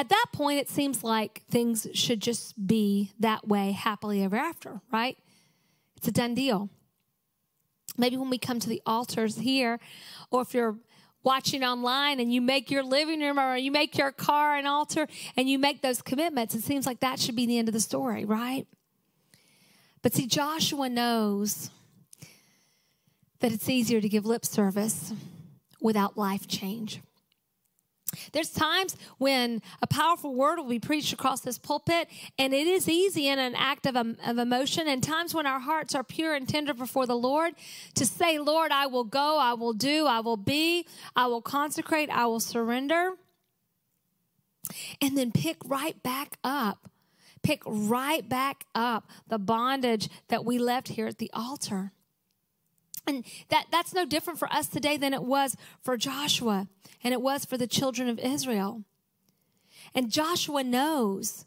at 0.00 0.08
that 0.08 0.26
point, 0.32 0.58
it 0.58 0.70
seems 0.70 1.04
like 1.04 1.42
things 1.50 1.86
should 1.92 2.22
just 2.22 2.66
be 2.66 3.12
that 3.20 3.46
way 3.46 3.72
happily 3.72 4.24
ever 4.24 4.36
after, 4.36 4.80
right? 4.90 5.18
It's 5.98 6.08
a 6.08 6.10
done 6.10 6.34
deal. 6.34 6.70
Maybe 7.98 8.16
when 8.16 8.30
we 8.30 8.38
come 8.38 8.60
to 8.60 8.68
the 8.68 8.80
altars 8.86 9.36
here, 9.36 9.78
or 10.30 10.40
if 10.40 10.54
you're 10.54 10.78
watching 11.22 11.62
online 11.62 12.18
and 12.18 12.32
you 12.32 12.40
make 12.40 12.70
your 12.70 12.82
living 12.82 13.20
room 13.20 13.38
or 13.38 13.58
you 13.58 13.70
make 13.70 13.98
your 13.98 14.10
car 14.10 14.56
an 14.56 14.64
altar 14.64 15.06
and 15.36 15.50
you 15.50 15.58
make 15.58 15.82
those 15.82 16.00
commitments, 16.00 16.54
it 16.54 16.62
seems 16.62 16.86
like 16.86 17.00
that 17.00 17.20
should 17.20 17.36
be 17.36 17.44
the 17.44 17.58
end 17.58 17.68
of 17.68 17.74
the 17.74 17.80
story, 17.80 18.24
right? 18.24 18.66
But 20.00 20.14
see, 20.14 20.26
Joshua 20.26 20.88
knows 20.88 21.68
that 23.40 23.52
it's 23.52 23.68
easier 23.68 24.00
to 24.00 24.08
give 24.08 24.24
lip 24.24 24.46
service 24.46 25.12
without 25.78 26.16
life 26.16 26.48
change. 26.48 27.02
There's 28.32 28.50
times 28.50 28.96
when 29.18 29.62
a 29.82 29.86
powerful 29.86 30.34
word 30.34 30.56
will 30.56 30.68
be 30.68 30.78
preached 30.78 31.12
across 31.12 31.40
this 31.40 31.58
pulpit, 31.58 32.08
and 32.38 32.54
it 32.54 32.66
is 32.66 32.88
easy 32.88 33.28
in 33.28 33.38
an 33.38 33.54
act 33.54 33.86
of, 33.86 33.96
of 33.96 34.38
emotion, 34.38 34.88
and 34.88 35.02
times 35.02 35.34
when 35.34 35.46
our 35.46 35.60
hearts 35.60 35.94
are 35.94 36.04
pure 36.04 36.34
and 36.34 36.48
tender 36.48 36.74
before 36.74 37.06
the 37.06 37.16
Lord 37.16 37.54
to 37.94 38.06
say, 38.06 38.38
Lord, 38.38 38.72
I 38.72 38.86
will 38.86 39.04
go, 39.04 39.38
I 39.38 39.54
will 39.54 39.72
do, 39.72 40.06
I 40.06 40.20
will 40.20 40.36
be, 40.36 40.86
I 41.16 41.26
will 41.26 41.42
consecrate, 41.42 42.10
I 42.10 42.26
will 42.26 42.40
surrender. 42.40 43.14
And 45.00 45.16
then 45.16 45.32
pick 45.32 45.56
right 45.64 46.00
back 46.02 46.36
up, 46.44 46.88
pick 47.42 47.62
right 47.66 48.28
back 48.28 48.66
up 48.74 49.10
the 49.28 49.38
bondage 49.38 50.08
that 50.28 50.44
we 50.44 50.58
left 50.58 50.88
here 50.88 51.06
at 51.06 51.18
the 51.18 51.30
altar. 51.32 51.92
And 53.06 53.24
that, 53.48 53.66
that's 53.70 53.94
no 53.94 54.04
different 54.04 54.38
for 54.38 54.52
us 54.52 54.66
today 54.66 54.96
than 54.96 55.14
it 55.14 55.22
was 55.22 55.56
for 55.82 55.96
Joshua 55.96 56.68
and 57.02 57.12
it 57.12 57.22
was 57.22 57.44
for 57.44 57.56
the 57.56 57.66
children 57.66 58.08
of 58.08 58.18
Israel. 58.18 58.84
And 59.94 60.10
Joshua 60.10 60.62
knows. 60.62 61.46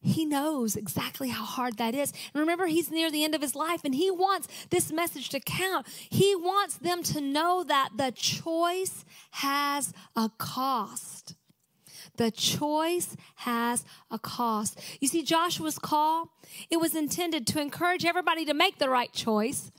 He 0.00 0.24
knows 0.24 0.76
exactly 0.76 1.30
how 1.30 1.44
hard 1.44 1.78
that 1.78 1.94
is. 1.94 2.12
And 2.32 2.40
remember, 2.40 2.66
he's 2.66 2.90
near 2.90 3.10
the 3.10 3.24
end 3.24 3.34
of 3.34 3.42
his 3.42 3.56
life 3.56 3.80
and 3.84 3.94
he 3.94 4.10
wants 4.10 4.46
this 4.70 4.92
message 4.92 5.30
to 5.30 5.40
count. 5.40 5.86
He 5.88 6.36
wants 6.36 6.76
them 6.76 7.02
to 7.04 7.20
know 7.20 7.64
that 7.64 7.90
the 7.96 8.12
choice 8.12 9.04
has 9.32 9.92
a 10.14 10.30
cost. 10.38 11.34
The 12.16 12.30
choice 12.30 13.16
has 13.36 13.84
a 14.10 14.18
cost. 14.18 14.80
You 15.00 15.08
see, 15.08 15.22
Joshua's 15.22 15.78
call, 15.78 16.30
it 16.70 16.76
was 16.76 16.94
intended 16.94 17.46
to 17.48 17.60
encourage 17.60 18.04
everybody 18.04 18.44
to 18.44 18.54
make 18.54 18.78
the 18.78 18.88
right 18.88 19.12
choice 19.12 19.72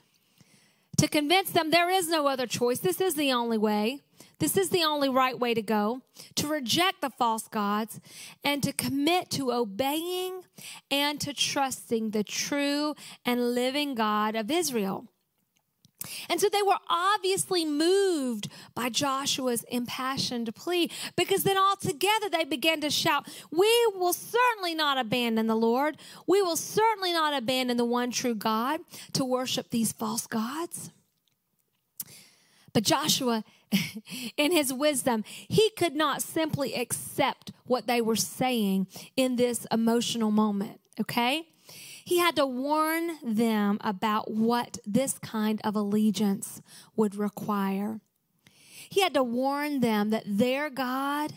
to 0.97 1.07
convince 1.07 1.51
them 1.51 1.71
there 1.71 1.89
is 1.89 2.09
no 2.09 2.27
other 2.27 2.47
choice. 2.47 2.79
This 2.79 2.99
is 2.99 3.15
the 3.15 3.31
only 3.31 3.57
way. 3.57 4.01
This 4.39 4.55
is 4.55 4.69
the 4.69 4.83
only 4.83 5.09
right 5.09 5.37
way 5.37 5.53
to 5.53 5.61
go. 5.61 6.01
To 6.35 6.47
reject 6.47 7.01
the 7.01 7.09
false 7.09 7.47
gods 7.47 7.99
and 8.43 8.61
to 8.63 8.71
commit 8.71 9.31
to 9.31 9.51
obeying 9.51 10.43
and 10.91 11.19
to 11.21 11.33
trusting 11.33 12.11
the 12.11 12.23
true 12.23 12.93
and 13.25 13.55
living 13.55 13.95
God 13.95 14.35
of 14.35 14.51
Israel. 14.51 15.07
And 16.29 16.39
so 16.39 16.47
they 16.49 16.61
were 16.61 16.77
obviously 16.89 17.65
moved 17.65 18.49
by 18.75 18.89
Joshua's 18.89 19.63
impassioned 19.63 20.53
plea 20.55 20.91
because 21.15 21.43
then 21.43 21.57
all 21.57 21.75
together 21.75 22.29
they 22.29 22.43
began 22.43 22.81
to 22.81 22.89
shout, 22.89 23.27
We 23.51 23.71
will 23.95 24.13
certainly 24.13 24.75
not 24.75 24.97
abandon 24.97 25.47
the 25.47 25.55
Lord. 25.55 25.97
We 26.27 26.41
will 26.41 26.55
certainly 26.55 27.13
not 27.13 27.33
abandon 27.33 27.77
the 27.77 27.85
one 27.85 28.11
true 28.11 28.35
God 28.35 28.81
to 29.13 29.25
worship 29.25 29.69
these 29.69 29.91
false 29.91 30.27
gods. 30.27 30.91
But 32.73 32.83
Joshua, 32.83 33.43
in 34.37 34.51
his 34.51 34.71
wisdom, 34.71 35.23
he 35.47 35.71
could 35.71 35.95
not 35.95 36.21
simply 36.21 36.75
accept 36.75 37.51
what 37.65 37.87
they 37.87 38.01
were 38.01 38.15
saying 38.15 38.87
in 39.15 39.35
this 39.35 39.65
emotional 39.71 40.29
moment, 40.29 40.79
okay? 41.01 41.47
He 42.07 42.19
had 42.19 42.37
to 42.37 42.45
warn 42.45 43.17
them 43.21 43.79
about 43.81 44.31
what 44.31 44.77
this 44.85 45.19
kind 45.19 45.59
of 45.65 45.75
allegiance 45.75 46.61
would 46.95 47.15
require. 47.15 47.99
He 48.89 49.01
had 49.01 49.13
to 49.15 49.23
warn 49.23 49.81
them 49.81 50.09
that 50.11 50.23
their 50.25 50.69
God 50.69 51.33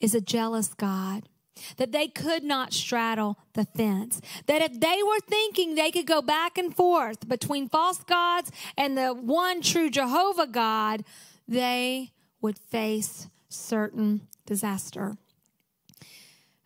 is 0.00 0.14
a 0.14 0.22
jealous 0.22 0.72
God, 0.72 1.28
that 1.76 1.92
they 1.92 2.08
could 2.08 2.42
not 2.42 2.72
straddle 2.72 3.38
the 3.52 3.66
fence, 3.66 4.22
that 4.46 4.62
if 4.62 4.80
they 4.80 5.02
were 5.06 5.20
thinking 5.28 5.74
they 5.74 5.90
could 5.90 6.06
go 6.06 6.22
back 6.22 6.56
and 6.56 6.74
forth 6.74 7.28
between 7.28 7.68
false 7.68 8.02
gods 8.02 8.50
and 8.78 8.96
the 8.96 9.12
one 9.12 9.60
true 9.60 9.90
Jehovah 9.90 10.46
God, 10.46 11.04
they 11.46 12.12
would 12.40 12.58
face 12.58 13.28
certain 13.50 14.26
disaster. 14.46 15.18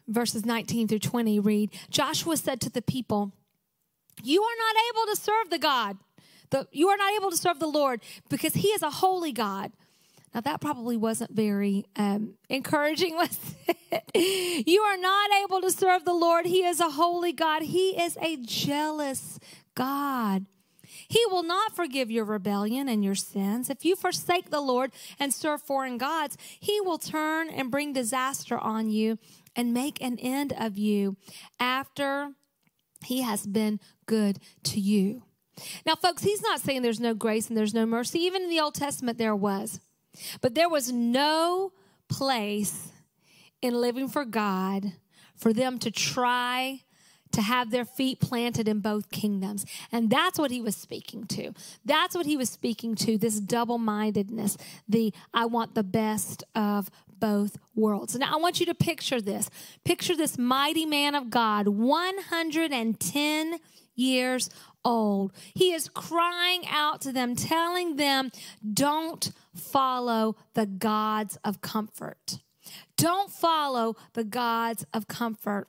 Verses 0.07 0.47
19 0.47 0.87
through 0.87 1.01
20 1.01 1.41
read 1.41 1.71
Joshua 1.91 2.37
said 2.37 2.61
to 2.61 2.71
the 2.71 2.81
people, 2.81 3.33
you 4.23 4.43
are 4.43 4.57
not 4.59 4.77
able 4.91 5.15
to 5.15 5.21
serve 5.21 5.51
the 5.51 5.59
God. 5.59 5.97
The, 6.51 6.67
you 6.73 6.89
are 6.89 6.97
not 6.97 7.13
able 7.15 7.31
to 7.31 7.37
serve 7.37 7.59
the 7.59 7.67
Lord 7.67 8.01
because 8.29 8.55
He 8.55 8.69
is 8.69 8.83
a 8.83 8.91
holy 8.91 9.33
God. 9.33 9.73
Now, 10.35 10.41
that 10.43 10.61
probably 10.61 10.97
wasn't 10.97 11.31
very 11.31 11.87
um, 11.97 12.35
encouraging, 12.49 13.15
was 13.17 13.39
it? 13.67 14.67
You 14.67 14.83
are 14.83 14.97
not 14.97 15.31
able 15.43 15.61
to 15.63 15.71
serve 15.71 16.05
the 16.05 16.15
Lord. 16.15 16.47
He 16.47 16.65
is 16.65 16.81
a 16.81 16.91
holy 16.91 17.33
God, 17.33 17.63
He 17.63 18.01
is 18.01 18.17
a 18.21 18.37
jealous 18.37 19.39
God. 19.75 20.47
He 21.07 21.25
will 21.31 21.43
not 21.43 21.75
forgive 21.75 22.11
your 22.11 22.25
rebellion 22.25 22.89
and 22.89 23.05
your 23.05 23.15
sins. 23.15 23.71
If 23.71 23.85
you 23.85 23.95
forsake 23.95 24.51
the 24.51 24.61
Lord 24.61 24.91
and 25.19 25.33
serve 25.33 25.63
foreign 25.63 25.97
gods, 25.97 26.37
He 26.59 26.81
will 26.81 26.99
turn 26.99 27.49
and 27.51 27.71
bring 27.71 27.93
disaster 27.93 28.59
on 28.59 28.91
you 28.91 29.19
and 29.55 29.75
make 29.75 30.01
an 30.03 30.19
end 30.19 30.53
of 30.59 30.79
you 30.79 31.17
after 31.59 32.33
he 33.05 33.23
has 33.23 33.47
been 33.47 33.81
good 34.09 34.41
to 34.65 34.81
you. 34.81 35.23
Now, 35.87 35.95
folks, 35.95 36.23
he's 36.23 36.43
not 36.43 36.61
saying 36.61 36.83
there's 36.83 36.99
no 36.99 37.15
grace 37.15 37.49
and 37.49 37.57
there's 37.57 37.75
no 37.75 37.87
mercy. 37.87 38.19
Even 38.21 38.43
in 38.43 38.51
the 38.51 38.61
Old 38.61 38.75
Testament, 38.75 39.19
there 39.19 39.37
was. 39.37 39.81
But 40.41 40.57
there 40.57 40.69
was 40.69 40.91
no 40.91 41.73
place 42.09 42.89
in 43.63 43.75
living 43.75 44.09
for 44.09 44.25
God 44.25 44.93
for 45.37 45.53
them 45.53 45.79
to 45.79 45.91
try 45.91 46.81
to 47.33 47.43
have 47.43 47.71
their 47.71 47.85
feet 47.85 48.21
planted 48.21 48.69
in 48.69 48.81
both 48.81 49.11
kingdoms. 49.11 49.67
And 49.93 50.09
that's 50.09 50.39
what 50.39 50.51
he 50.51 50.61
was 50.63 50.77
speaking 50.77 51.27
to. 51.27 51.53
That's 51.85 52.17
what 52.17 52.27
he 52.27 52.37
was 52.37 52.49
speaking 52.49 52.95
to 52.97 53.19
this 53.19 53.39
double 53.39 53.79
mindedness, 53.79 54.57
the 54.89 55.13
I 55.35 55.45
want 55.45 55.75
the 55.75 55.83
best 55.83 56.43
of 56.55 56.91
both 57.19 57.59
worlds. 57.75 58.17
Now, 58.17 58.33
I 58.33 58.37
want 58.37 58.61
you 58.61 58.67
to 58.67 58.75
picture 58.75 59.21
this. 59.21 59.51
Picture 59.85 60.17
this 60.17 60.39
mighty 60.39 60.87
man 60.87 61.15
of 61.15 61.31
God, 61.31 61.69
110 61.69 63.59
years 63.99 64.49
old. 64.85 65.33
He 65.55 65.73
is 65.73 65.89
crying 65.89 66.63
out 66.69 67.01
to 67.03 67.13
them, 67.13 67.35
telling 67.35 67.97
them, 67.97 68.31
don't 68.73 69.31
follow 69.55 70.37
the 70.55 70.67
gods 70.67 71.39
of 71.45 71.61
comfort. 71.61 72.39
Don't 72.97 73.31
follow 73.31 73.97
the 74.15 74.25
gods 74.25 74.87
of 74.93 75.09
comfort. 75.09 75.69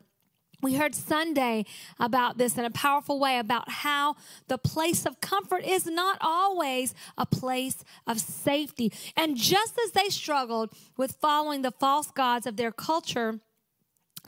We 0.61 0.75
heard 0.75 0.93
Sunday 0.93 1.65
about 1.99 2.37
this 2.37 2.57
in 2.57 2.65
a 2.65 2.69
powerful 2.69 3.17
way 3.17 3.39
about 3.39 3.69
how 3.69 4.17
the 4.49 4.57
place 4.57 5.05
of 5.05 5.21
comfort 5.21 5.63
is 5.63 5.85
not 5.85 6.17
always 6.19 6.93
a 7.17 7.25
place 7.25 7.83
of 8.05 8.19
safety. 8.19 8.91
And 9.15 9.37
just 9.37 9.79
as 9.85 9.91
they 9.91 10.09
struggled 10.09 10.73
with 10.97 11.15
following 11.21 11.61
the 11.61 11.71
false 11.71 12.11
gods 12.11 12.45
of 12.45 12.57
their 12.57 12.73
culture, 12.73 13.39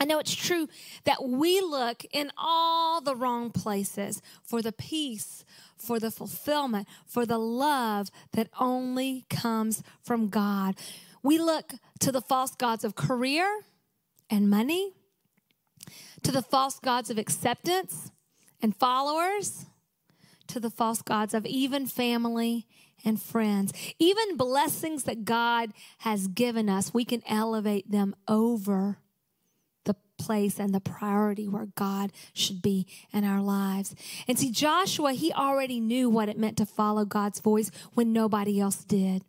I 0.02 0.04
know 0.04 0.18
it's 0.18 0.34
true 0.34 0.66
that 1.04 1.22
we 1.22 1.60
look 1.60 2.04
in 2.12 2.32
all 2.36 3.00
the 3.00 3.14
wrong 3.14 3.52
places 3.52 4.20
for 4.42 4.60
the 4.60 4.72
peace, 4.72 5.44
for 5.76 6.00
the 6.00 6.10
fulfillment, 6.10 6.88
for 7.06 7.24
the 7.24 7.38
love 7.38 8.08
that 8.32 8.48
only 8.58 9.26
comes 9.30 9.84
from 10.02 10.28
God. 10.28 10.74
We 11.22 11.38
look 11.38 11.74
to 12.00 12.10
the 12.10 12.20
false 12.20 12.56
gods 12.56 12.82
of 12.82 12.96
career 12.96 13.60
and 14.28 14.50
money 14.50 14.92
to 16.24 16.32
the 16.32 16.42
false 16.42 16.80
gods 16.80 17.08
of 17.08 17.16
acceptance 17.16 18.10
and 18.60 18.74
followers, 18.74 19.66
to 20.48 20.58
the 20.58 20.70
false 20.70 21.02
gods 21.02 21.32
of 21.32 21.46
even 21.46 21.86
family 21.86 22.66
and 23.04 23.22
friends. 23.22 23.72
Even 24.00 24.36
blessings 24.36 25.04
that 25.04 25.24
God 25.24 25.72
has 25.98 26.26
given 26.26 26.68
us, 26.68 26.92
we 26.92 27.04
can 27.04 27.22
elevate 27.24 27.88
them 27.88 28.16
over 28.26 28.98
place 30.24 30.58
and 30.58 30.74
the 30.74 30.80
priority 30.80 31.48
where 31.48 31.68
God 31.74 32.12
should 32.32 32.62
be 32.62 32.86
in 33.12 33.24
our 33.24 33.42
lives. 33.42 33.94
And 34.28 34.38
see, 34.38 34.50
Joshua, 34.50 35.12
he 35.12 35.32
already 35.32 35.80
knew 35.80 36.08
what 36.08 36.28
it 36.28 36.38
meant 36.38 36.56
to 36.58 36.66
follow 36.66 37.04
God's 37.04 37.40
voice 37.40 37.70
when 37.94 38.12
nobody 38.12 38.60
else 38.60 38.84
did. 38.84 39.24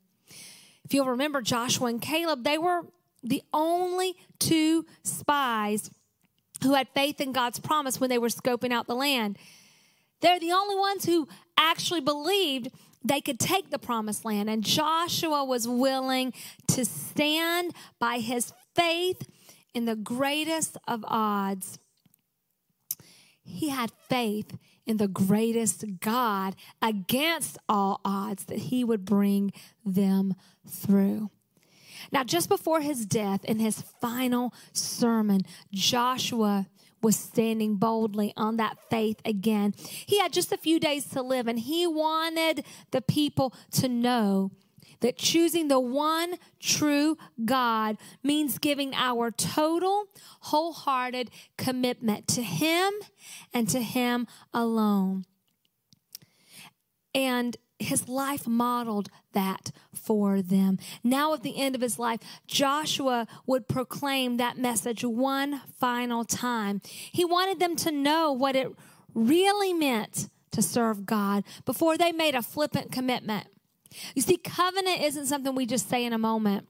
If 0.86 0.94
you'll 0.94 1.08
remember 1.08 1.42
Joshua 1.42 1.88
and 1.88 2.02
Caleb, 2.02 2.44
they 2.44 2.58
were 2.58 2.84
the 3.24 3.42
only 3.54 4.16
two 4.40 4.86
spies 5.04 5.90
who 6.62 6.74
had 6.74 6.88
faith 6.90 7.20
in 7.22 7.32
God's 7.32 7.60
promise 7.60 8.00
when 8.00 8.10
they 8.10 8.18
were 8.18 8.28
scoping 8.28 8.72
out 8.72 8.88
the 8.88 8.96
land. 8.96 9.38
They're 10.22 10.40
the 10.40 10.52
only 10.52 10.76
ones 10.76 11.06
who 11.06 11.28
actually 11.58 12.02
believed 12.02 12.70
they 13.04 13.22
could 13.22 13.40
take 13.40 13.70
the 13.70 13.80
promised 13.80 14.24
land. 14.24 14.50
And 14.50 14.64
Joshua 14.64 15.44
was 15.44 15.68
willing 15.68 16.34
to 16.70 16.86
stand 16.86 17.74
by 18.00 18.20
his 18.20 18.54
faith 18.76 19.28
in 19.74 19.86
the 19.86 19.96
greatest 19.96 20.77
of 20.88 21.03
odds. 21.08 21.80
He 23.46 23.70
had 23.70 23.92
faith 24.10 24.58
in 24.86 24.98
the 24.98 25.08
greatest 25.08 25.86
God 26.00 26.56
against 26.82 27.58
all 27.68 28.00
odds 28.06 28.46
that 28.46 28.60
he 28.60 28.84
would 28.84 29.06
bring 29.06 29.51
them 29.86 30.36
through. 30.68 31.30
Now, 32.12 32.24
just 32.24 32.50
before 32.50 32.82
his 32.82 33.06
death, 33.06 33.44
in 33.46 33.60
his 33.60 33.82
final 34.01 34.53
sermon, 34.74 35.42
Joshua 35.72 36.68
was 37.01 37.15
standing 37.15 37.75
boldly 37.75 38.34
on 38.38 38.58
that 38.58 38.77
faith 38.89 39.19
again. 39.26 39.74
He 39.78 40.19
had 40.19 40.32
just 40.32 40.52
a 40.52 40.58
few 40.58 40.80
days 40.80 41.08
to 41.10 41.21
live, 41.21 41.48
and 41.48 41.60
he 41.60 41.86
wanted 41.86 42.65
the 42.91 43.02
people 43.02 43.54
to 43.71 43.88
know 43.88 44.52
that 45.01 45.17
choosing 45.17 45.67
the 45.67 45.79
one 45.79 46.36
true 46.60 47.17
God 47.43 47.97
means 48.23 48.58
giving 48.58 48.93
our 48.93 49.32
total, 49.32 50.06
wholehearted 50.41 51.29
commitment 51.58 52.27
to 52.29 52.43
Him 52.43 52.93
and 53.53 53.67
to 53.69 53.82
Him 53.82 54.27
alone. 54.53 55.25
And 57.15 57.58
his 57.84 58.08
life 58.08 58.47
modeled 58.47 59.10
that 59.34 59.71
for 59.93 60.41
them. 60.41 60.79
Now, 61.03 61.34
at 61.34 61.43
the 61.43 61.60
end 61.60 61.75
of 61.75 61.82
his 61.82 61.99
life, 61.99 62.19
Joshua 62.47 63.27
would 63.45 63.67
proclaim 63.67 64.38
that 64.38 64.58
message 64.58 65.03
one 65.03 65.62
final 65.79 66.23
time. 66.23 66.82
He 66.86 67.25
wanted 67.25 67.60
them 67.60 67.75
to 67.77 67.91
know 67.91 68.32
what 68.32 68.56
it 68.56 68.71
really 69.13 69.73
meant 69.73 70.29
to 70.51 70.62
serve 70.62 71.06
God 71.06 71.43
before 71.65 71.97
they 71.97 72.12
made 72.12 72.36
a 72.36 72.41
flippant 72.41 72.91
commitment. 72.91 73.47
You 74.15 74.21
see, 74.21 74.38
covenant 74.38 75.01
isn't 75.01 75.27
something 75.27 75.56
we 75.56 75.65
just 75.65 75.89
say 75.89 76.06
in 76.06 76.13
a 76.13 76.17
moment. 76.17 76.67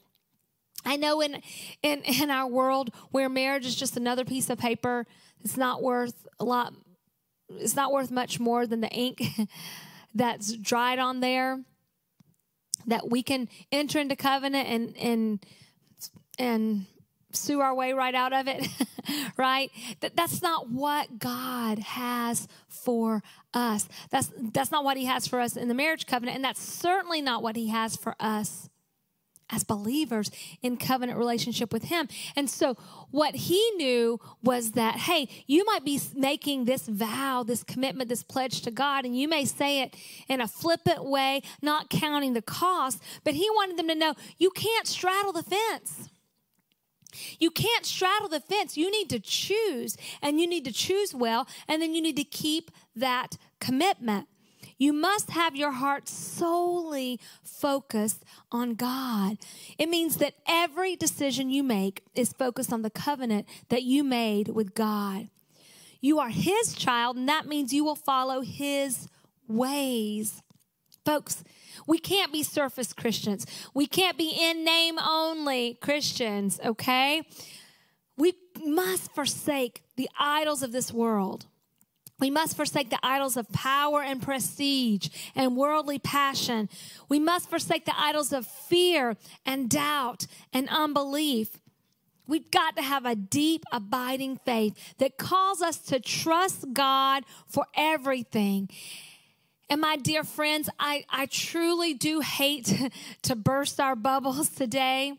I 0.85 0.97
know 0.97 1.21
in, 1.21 1.41
in, 1.81 2.01
in 2.01 2.29
our 2.29 2.47
world 2.47 2.93
where 3.11 3.29
marriage 3.29 3.65
is 3.65 3.75
just 3.75 3.95
another 3.97 4.25
piece 4.25 4.49
of 4.49 4.57
paper, 4.57 5.05
it's 5.43 5.57
not 5.57 5.81
worth 5.81 6.27
a 6.39 6.43
lot, 6.43 6.73
it's 7.49 7.75
not 7.75 7.91
worth 7.91 8.11
much 8.11 8.39
more 8.39 8.67
than 8.67 8.81
the 8.81 8.89
ink 8.89 9.21
that's 10.15 10.55
dried 10.57 10.99
on 10.99 11.19
there 11.19 11.59
that 12.85 13.09
we 13.09 13.23
can 13.23 13.47
enter 13.71 13.99
into 13.99 14.15
covenant 14.15 14.67
and 14.67 14.97
and 14.97 15.45
and 16.37 16.85
sue 17.35 17.59
our 17.59 17.73
way 17.73 17.93
right 17.93 18.15
out 18.15 18.33
of 18.33 18.47
it 18.47 18.67
right 19.37 19.71
that 20.01 20.15
that's 20.15 20.41
not 20.41 20.69
what 20.69 21.19
god 21.19 21.79
has 21.79 22.47
for 22.67 23.21
us 23.53 23.87
that's 24.09 24.31
that's 24.53 24.71
not 24.71 24.83
what 24.83 24.97
he 24.97 25.05
has 25.05 25.27
for 25.27 25.39
us 25.39 25.55
in 25.55 25.67
the 25.67 25.73
marriage 25.73 26.05
covenant 26.05 26.35
and 26.35 26.45
that's 26.45 26.61
certainly 26.61 27.21
not 27.21 27.43
what 27.43 27.55
he 27.55 27.69
has 27.69 27.95
for 27.95 28.15
us 28.19 28.69
as 29.53 29.63
believers 29.63 30.31
in 30.61 30.77
covenant 30.77 31.17
relationship 31.17 31.71
with 31.71 31.85
him. 31.85 32.07
And 32.35 32.49
so 32.49 32.75
what 33.11 33.35
he 33.35 33.71
knew 33.75 34.19
was 34.41 34.71
that, 34.71 34.95
hey, 34.95 35.27
you 35.47 35.63
might 35.65 35.85
be 35.85 35.99
making 36.15 36.65
this 36.65 36.87
vow, 36.87 37.43
this 37.43 37.63
commitment, 37.63 38.09
this 38.09 38.23
pledge 38.23 38.61
to 38.61 38.71
God, 38.71 39.05
and 39.05 39.17
you 39.17 39.27
may 39.27 39.45
say 39.45 39.81
it 39.81 39.95
in 40.27 40.41
a 40.41 40.47
flippant 40.47 41.05
way, 41.05 41.41
not 41.61 41.89
counting 41.89 42.33
the 42.33 42.41
cost, 42.41 43.01
but 43.23 43.35
he 43.35 43.49
wanted 43.51 43.77
them 43.77 43.87
to 43.87 43.95
know 43.95 44.13
you 44.37 44.49
can't 44.49 44.87
straddle 44.87 45.31
the 45.31 45.43
fence. 45.43 46.09
You 47.39 47.51
can't 47.51 47.85
straddle 47.85 48.29
the 48.29 48.39
fence. 48.39 48.77
You 48.77 48.91
need 48.91 49.09
to 49.09 49.19
choose, 49.19 49.97
and 50.21 50.39
you 50.39 50.47
need 50.47 50.65
to 50.65 50.71
choose 50.71 51.13
well, 51.13 51.47
and 51.67 51.81
then 51.81 51.93
you 51.93 52.01
need 52.01 52.17
to 52.17 52.23
keep 52.23 52.71
that 52.95 53.37
commitment. 53.59 54.27
You 54.77 54.93
must 54.93 55.31
have 55.31 55.55
your 55.55 55.71
heart 55.71 56.09
solely 56.09 57.19
focused 57.43 58.23
on 58.51 58.75
God. 58.75 59.37
It 59.77 59.89
means 59.89 60.17
that 60.17 60.35
every 60.47 60.95
decision 60.95 61.49
you 61.49 61.63
make 61.63 62.03
is 62.15 62.33
focused 62.33 62.73
on 62.73 62.81
the 62.81 62.89
covenant 62.89 63.47
that 63.69 63.83
you 63.83 64.03
made 64.03 64.49
with 64.49 64.75
God. 64.75 65.29
You 66.01 66.19
are 66.19 66.29
His 66.29 66.73
child, 66.73 67.15
and 67.15 67.29
that 67.29 67.47
means 67.47 67.73
you 67.73 67.85
will 67.85 67.95
follow 67.95 68.41
His 68.41 69.07
ways. 69.47 70.42
Folks, 71.05 71.43
we 71.85 71.97
can't 71.97 72.31
be 72.31 72.43
surface 72.43 72.93
Christians. 72.93 73.45
We 73.73 73.87
can't 73.87 74.17
be 74.17 74.29
in 74.29 74.63
name 74.63 74.97
only 74.99 75.77
Christians, 75.81 76.59
okay? 76.63 77.23
We 78.17 78.33
must 78.63 79.13
forsake 79.13 79.83
the 79.95 80.09
idols 80.17 80.63
of 80.63 80.71
this 80.71 80.93
world. 80.93 81.45
We 82.19 82.29
must 82.29 82.55
forsake 82.55 82.89
the 82.89 82.99
idols 83.03 83.35
of 83.35 83.51
power 83.51 84.01
and 84.01 84.21
prestige 84.21 85.09
and 85.35 85.57
worldly 85.57 85.99
passion. 85.99 86.69
We 87.09 87.19
must 87.19 87.49
forsake 87.49 87.85
the 87.85 87.99
idols 87.99 88.31
of 88.31 88.47
fear 88.47 89.17
and 89.45 89.69
doubt 89.69 90.27
and 90.53 90.69
unbelief. 90.69 91.59
We've 92.25 92.49
got 92.49 92.77
to 92.77 92.81
have 92.81 93.05
a 93.05 93.15
deep, 93.15 93.63
abiding 93.73 94.37
faith 94.45 94.95
that 94.99 95.17
calls 95.17 95.61
us 95.61 95.79
to 95.87 95.99
trust 95.99 96.71
God 96.71 97.25
for 97.45 97.65
everything. 97.75 98.69
And 99.69 99.81
my 99.81 99.95
dear 99.95 100.23
friends, 100.23 100.69
I, 100.79 101.05
I 101.09 101.25
truly 101.25 101.93
do 101.93 102.19
hate 102.19 102.91
to 103.23 103.35
burst 103.35 103.79
our 103.79 103.95
bubbles 103.95 104.49
today. 104.49 105.13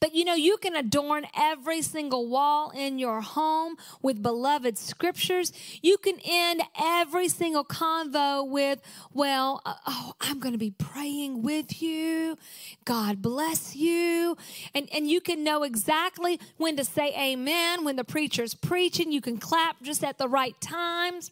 But 0.00 0.14
you 0.14 0.24
know, 0.24 0.34
you 0.34 0.56
can 0.56 0.74
adorn 0.74 1.26
every 1.36 1.82
single 1.82 2.28
wall 2.28 2.70
in 2.70 2.98
your 2.98 3.20
home 3.20 3.76
with 4.02 4.22
beloved 4.22 4.78
scriptures. 4.78 5.52
You 5.82 5.98
can 5.98 6.18
end 6.24 6.62
every 6.80 7.28
single 7.28 7.64
convo 7.64 8.48
with, 8.48 8.80
well, 9.12 9.60
uh, 9.66 9.74
oh, 9.86 10.12
I'm 10.20 10.40
going 10.40 10.52
to 10.54 10.58
be 10.58 10.70
praying 10.70 11.42
with 11.42 11.82
you. 11.82 12.38
God 12.84 13.20
bless 13.20 13.76
you. 13.76 14.36
And, 14.74 14.88
and 14.92 15.08
you 15.08 15.20
can 15.20 15.44
know 15.44 15.62
exactly 15.62 16.40
when 16.56 16.76
to 16.76 16.84
say 16.84 17.12
amen 17.16 17.84
when 17.84 17.96
the 17.96 18.04
preacher's 18.04 18.54
preaching. 18.54 19.12
You 19.12 19.20
can 19.20 19.38
clap 19.38 19.82
just 19.82 20.02
at 20.02 20.18
the 20.18 20.28
right 20.28 20.58
times. 20.60 21.30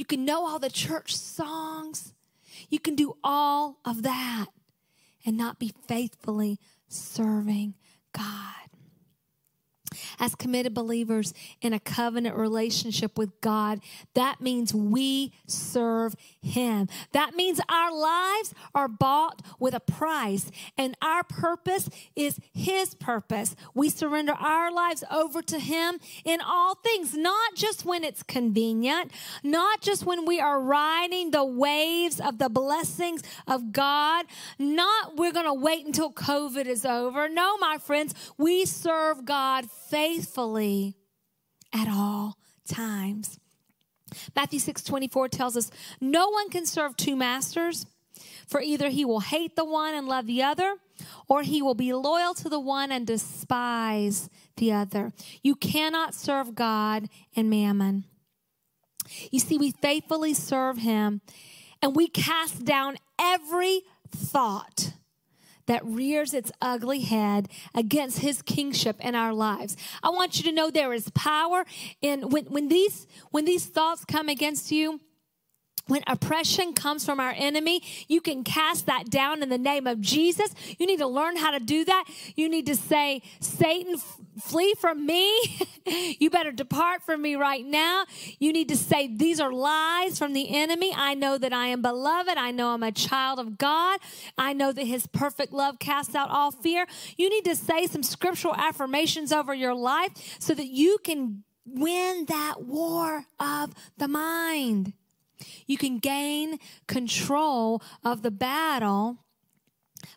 You 0.00 0.06
can 0.06 0.24
know 0.24 0.46
all 0.46 0.58
the 0.58 0.70
church 0.70 1.14
songs. 1.14 2.14
You 2.70 2.80
can 2.80 2.96
do 2.96 3.18
all 3.22 3.80
of 3.84 4.02
that 4.02 4.46
and 5.26 5.36
not 5.36 5.58
be 5.58 5.74
faithfully 5.86 6.58
serving 6.88 7.74
God 8.14 8.69
as 10.18 10.34
committed 10.34 10.74
believers 10.74 11.34
in 11.60 11.72
a 11.72 11.80
covenant 11.80 12.36
relationship 12.36 13.18
with 13.18 13.40
God, 13.40 13.80
that 14.14 14.40
means 14.40 14.74
we 14.74 15.32
serve 15.46 16.14
Him. 16.40 16.88
That 17.12 17.34
means 17.34 17.60
our 17.68 17.92
lives 17.92 18.54
are 18.74 18.88
bought 18.88 19.42
with 19.58 19.74
a 19.74 19.80
price, 19.80 20.50
and 20.76 20.96
our 21.02 21.22
purpose 21.22 21.88
is 22.16 22.38
His 22.52 22.94
purpose. 22.94 23.54
We 23.74 23.88
surrender 23.88 24.32
our 24.32 24.72
lives 24.72 25.04
over 25.10 25.42
to 25.42 25.58
Him 25.58 25.98
in 26.24 26.40
all 26.40 26.74
things, 26.76 27.14
not 27.14 27.54
just 27.54 27.84
when 27.84 28.04
it's 28.04 28.22
convenient, 28.22 29.12
not 29.42 29.80
just 29.80 30.04
when 30.04 30.24
we 30.24 30.40
are 30.40 30.60
riding 30.60 31.30
the 31.30 31.44
waves 31.44 32.20
of 32.20 32.38
the 32.38 32.48
blessings 32.48 33.22
of 33.46 33.72
God, 33.72 34.26
not 34.58 35.16
we're 35.16 35.32
going 35.32 35.46
to 35.46 35.54
wait 35.54 35.86
until 35.86 36.12
COVID 36.12 36.66
is 36.66 36.84
over. 36.84 37.28
No, 37.28 37.56
my 37.58 37.78
friends, 37.78 38.14
we 38.38 38.64
serve 38.64 39.24
God 39.24 39.70
faithfully 39.90 40.96
at 41.72 41.88
all 41.88 42.38
times. 42.66 43.38
Matthew 44.34 44.58
6 44.58 44.82
24 44.82 45.28
tells 45.28 45.56
us, 45.56 45.70
No 46.00 46.30
one 46.30 46.50
can 46.50 46.66
serve 46.66 46.96
two 46.96 47.16
masters, 47.16 47.86
for 48.46 48.60
either 48.60 48.88
he 48.88 49.04
will 49.04 49.20
hate 49.20 49.56
the 49.56 49.64
one 49.64 49.94
and 49.94 50.08
love 50.08 50.26
the 50.26 50.42
other, 50.42 50.76
or 51.28 51.42
he 51.42 51.62
will 51.62 51.74
be 51.74 51.92
loyal 51.92 52.34
to 52.34 52.48
the 52.48 52.60
one 52.60 52.90
and 52.90 53.06
despise 53.06 54.28
the 54.56 54.72
other. 54.72 55.12
You 55.42 55.54
cannot 55.54 56.14
serve 56.14 56.54
God 56.54 57.08
and 57.36 57.50
mammon. 57.50 58.04
You 59.30 59.40
see, 59.40 59.58
we 59.58 59.72
faithfully 59.72 60.34
serve 60.34 60.78
him 60.78 61.20
and 61.82 61.96
we 61.96 62.08
cast 62.08 62.64
down 62.64 62.96
every 63.18 63.82
thought 64.10 64.92
that 65.70 65.86
rears 65.86 66.34
its 66.34 66.50
ugly 66.60 66.98
head 66.98 67.48
against 67.76 68.18
his 68.18 68.42
kingship 68.42 68.96
in 68.98 69.14
our 69.14 69.32
lives. 69.32 69.76
I 70.02 70.10
want 70.10 70.36
you 70.36 70.42
to 70.42 70.52
know 70.52 70.68
there 70.68 70.92
is 70.92 71.08
power 71.10 71.64
in 72.02 72.28
when, 72.28 72.46
when 72.46 72.66
these 72.66 73.06
when 73.30 73.44
these 73.44 73.66
thoughts 73.66 74.04
come 74.04 74.28
against 74.28 74.72
you 74.72 74.98
when 75.90 76.02
oppression 76.06 76.72
comes 76.72 77.04
from 77.04 77.18
our 77.20 77.34
enemy, 77.36 77.82
you 78.08 78.20
can 78.20 78.44
cast 78.44 78.86
that 78.86 79.10
down 79.10 79.42
in 79.42 79.48
the 79.48 79.58
name 79.58 79.86
of 79.86 80.00
Jesus. 80.00 80.54
You 80.78 80.86
need 80.86 80.98
to 81.00 81.06
learn 81.06 81.36
how 81.36 81.50
to 81.50 81.60
do 81.60 81.84
that. 81.84 82.04
You 82.36 82.48
need 82.48 82.66
to 82.66 82.76
say, 82.76 83.22
Satan, 83.40 83.96
flee 84.40 84.74
from 84.78 85.04
me. 85.04 85.58
you 86.18 86.30
better 86.30 86.52
depart 86.52 87.02
from 87.02 87.22
me 87.22 87.34
right 87.34 87.64
now. 87.64 88.04
You 88.38 88.52
need 88.52 88.68
to 88.68 88.76
say, 88.76 89.08
These 89.08 89.40
are 89.40 89.52
lies 89.52 90.18
from 90.18 90.32
the 90.32 90.54
enemy. 90.54 90.92
I 90.94 91.14
know 91.14 91.36
that 91.38 91.52
I 91.52 91.66
am 91.66 91.82
beloved. 91.82 92.36
I 92.36 92.50
know 92.52 92.68
I'm 92.68 92.82
a 92.82 92.92
child 92.92 93.38
of 93.38 93.58
God. 93.58 94.00
I 94.38 94.52
know 94.52 94.72
that 94.72 94.86
his 94.86 95.06
perfect 95.08 95.52
love 95.52 95.78
casts 95.78 96.14
out 96.14 96.30
all 96.30 96.50
fear. 96.50 96.86
You 97.16 97.28
need 97.28 97.44
to 97.46 97.56
say 97.56 97.86
some 97.86 98.02
scriptural 98.02 98.54
affirmations 98.54 99.32
over 99.32 99.52
your 99.52 99.74
life 99.74 100.12
so 100.38 100.54
that 100.54 100.66
you 100.66 100.98
can 101.02 101.42
win 101.66 102.26
that 102.26 102.62
war 102.62 103.24
of 103.38 103.74
the 103.98 104.08
mind. 104.08 104.92
You 105.66 105.78
can 105.78 105.98
gain 105.98 106.58
control 106.86 107.82
of 108.04 108.22
the 108.22 108.30
battle 108.30 109.18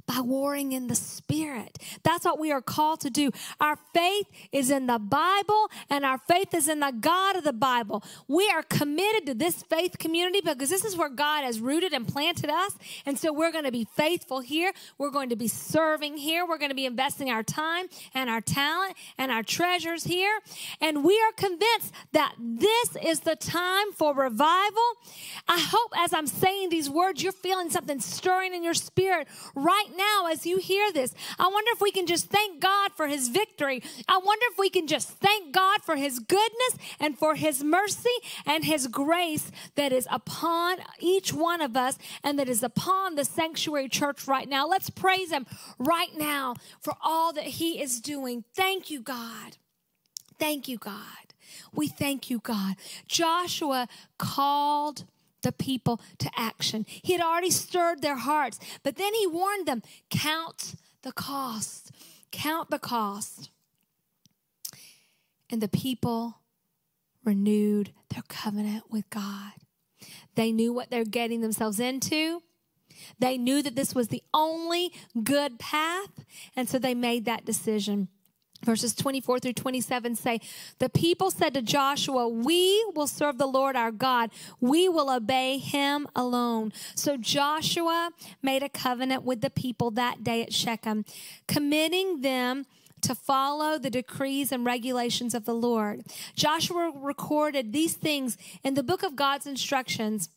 by 0.05 0.19
warring 0.19 0.71
in 0.71 0.87
the 0.87 0.95
spirit. 0.95 1.77
That's 2.03 2.25
what 2.25 2.39
we 2.39 2.51
are 2.51 2.61
called 2.61 3.01
to 3.01 3.09
do. 3.09 3.31
Our 3.59 3.77
faith 3.93 4.27
is 4.51 4.69
in 4.69 4.87
the 4.87 4.99
Bible 4.99 5.69
and 5.89 6.05
our 6.05 6.17
faith 6.17 6.53
is 6.53 6.67
in 6.67 6.79
the 6.79 6.91
God 6.91 7.35
of 7.35 7.43
the 7.43 7.53
Bible. 7.53 8.03
We 8.27 8.49
are 8.49 8.63
committed 8.63 9.25
to 9.27 9.33
this 9.33 9.63
faith 9.63 9.97
community 9.97 10.41
because 10.41 10.69
this 10.69 10.85
is 10.85 10.97
where 10.97 11.09
God 11.09 11.43
has 11.43 11.59
rooted 11.59 11.93
and 11.93 12.07
planted 12.07 12.49
us. 12.49 12.75
And 13.05 13.17
so 13.17 13.33
we're 13.33 13.51
going 13.51 13.65
to 13.65 13.71
be 13.71 13.87
faithful 13.95 14.41
here. 14.41 14.73
We're 14.97 15.11
going 15.11 15.29
to 15.29 15.35
be 15.35 15.47
serving 15.47 16.17
here. 16.17 16.45
We're 16.45 16.57
going 16.57 16.71
to 16.71 16.75
be 16.75 16.85
investing 16.85 17.29
our 17.29 17.43
time 17.43 17.87
and 18.13 18.29
our 18.29 18.41
talent 18.41 18.95
and 19.17 19.31
our 19.31 19.43
treasures 19.43 20.03
here. 20.03 20.39
And 20.81 21.03
we 21.03 21.19
are 21.19 21.31
convinced 21.33 21.93
that 22.11 22.35
this 22.39 22.95
is 23.03 23.21
the 23.21 23.35
time 23.35 23.91
for 23.93 24.13
revival. 24.13 24.92
I 25.45 25.59
hope 25.59 25.91
as 25.97 26.13
I'm 26.13 26.27
saying 26.27 26.69
these 26.69 26.89
words, 26.89 27.21
you're 27.21 27.33
feeling 27.33 27.69
something 27.69 27.99
stirring 27.99 28.53
in 28.53 28.63
your 28.63 28.73
spirit 28.73 29.27
right 29.55 29.89
now 29.95 30.27
as 30.31 30.45
you 30.45 30.57
hear 30.57 30.91
this. 30.93 31.13
I 31.37 31.47
wonder 31.47 31.69
if 31.73 31.81
we 31.81 31.91
can 31.91 32.07
just 32.07 32.27
thank 32.27 32.61
God 32.61 32.91
for 32.93 33.07
his 33.07 33.27
victory. 33.27 33.83
I 34.07 34.19
wonder 34.23 34.45
if 34.51 34.57
we 34.57 34.69
can 34.69 34.87
just 34.87 35.09
thank 35.09 35.53
God 35.53 35.81
for 35.81 35.97
his 35.97 36.19
goodness 36.19 36.77
and 36.97 37.17
for 37.17 37.35
his 37.35 37.61
mercy 37.61 38.09
and 38.45 38.63
his 38.63 38.87
grace 38.87 39.51
that 39.75 39.91
is 39.91 40.07
upon 40.09 40.77
each 40.99 41.33
one 41.33 41.61
of 41.61 41.75
us 41.75 41.97
and 42.23 42.39
that 42.39 42.47
is 42.47 42.63
upon 42.63 43.15
the 43.15 43.25
sanctuary 43.25 43.89
church 43.89 44.27
right 44.27 44.47
now. 44.47 44.65
Let's 44.65 44.89
praise 44.89 45.31
him 45.31 45.45
right 45.77 46.17
now 46.17 46.55
for 46.79 46.93
all 47.03 47.33
that 47.33 47.43
he 47.43 47.81
is 47.81 47.99
doing. 47.99 48.45
Thank 48.55 48.89
you, 48.89 49.01
God. 49.01 49.57
Thank 50.39 50.69
you, 50.69 50.77
God. 50.77 51.33
We 51.73 51.87
thank 51.87 52.29
you, 52.29 52.39
God. 52.39 52.75
Joshua 53.07 53.87
called 54.17 55.05
the 55.43 55.51
people 55.51 56.01
to 56.17 56.29
action. 56.35 56.85
He 56.87 57.13
had 57.13 57.21
already 57.21 57.51
stirred 57.51 58.01
their 58.01 58.17
hearts, 58.17 58.59
but 58.81 58.95
then 58.95 59.13
he 59.13 59.27
warned 59.27 59.67
them 59.67 59.83
count 60.09 60.75
the 61.03 61.11
cost, 61.11 61.91
count 62.31 62.69
the 62.69 62.79
cost. 62.79 63.49
And 65.49 65.61
the 65.61 65.67
people 65.67 66.39
renewed 67.23 67.93
their 68.09 68.23
covenant 68.27 68.85
with 68.89 69.09
God. 69.09 69.51
They 70.35 70.51
knew 70.51 70.73
what 70.73 70.89
they're 70.89 71.05
getting 71.05 71.41
themselves 71.41 71.79
into. 71.79 72.41
They 73.19 73.37
knew 73.37 73.61
that 73.61 73.75
this 73.75 73.93
was 73.93 74.07
the 74.07 74.23
only 74.33 74.91
good 75.23 75.59
path, 75.59 76.25
and 76.55 76.67
so 76.67 76.79
they 76.79 76.95
made 76.95 77.25
that 77.25 77.45
decision. 77.45 78.07
Verses 78.63 78.93
24 78.95 79.39
through 79.39 79.53
27 79.53 80.15
say, 80.15 80.39
The 80.79 80.89
people 80.89 81.31
said 81.31 81.53
to 81.53 81.61
Joshua, 81.61 82.27
We 82.27 82.83
will 82.95 83.07
serve 83.07 83.37
the 83.37 83.45
Lord 83.47 83.75
our 83.75 83.91
God. 83.91 84.31
We 84.59 84.87
will 84.89 85.09
obey 85.09 85.57
him 85.57 86.07
alone. 86.15 86.71
So 86.95 87.17
Joshua 87.17 88.11
made 88.41 88.63
a 88.63 88.69
covenant 88.69 89.23
with 89.23 89.41
the 89.41 89.49
people 89.49 89.91
that 89.91 90.23
day 90.23 90.41
at 90.41 90.53
Shechem, 90.53 91.05
committing 91.47 92.21
them 92.21 92.65
to 93.01 93.13
follow 93.13 93.77
the 93.77 93.89
decrees 93.89 94.51
and 94.51 94.65
regulations 94.65 95.33
of 95.33 95.45
the 95.45 95.53
Lord. 95.53 96.03
Joshua 96.35 96.91
recorded 96.95 97.73
these 97.73 97.93
things 97.93 98.37
in 98.63 98.75
the 98.75 98.83
book 98.83 99.03
of 99.03 99.15
God's 99.15 99.45
instructions 99.45 100.29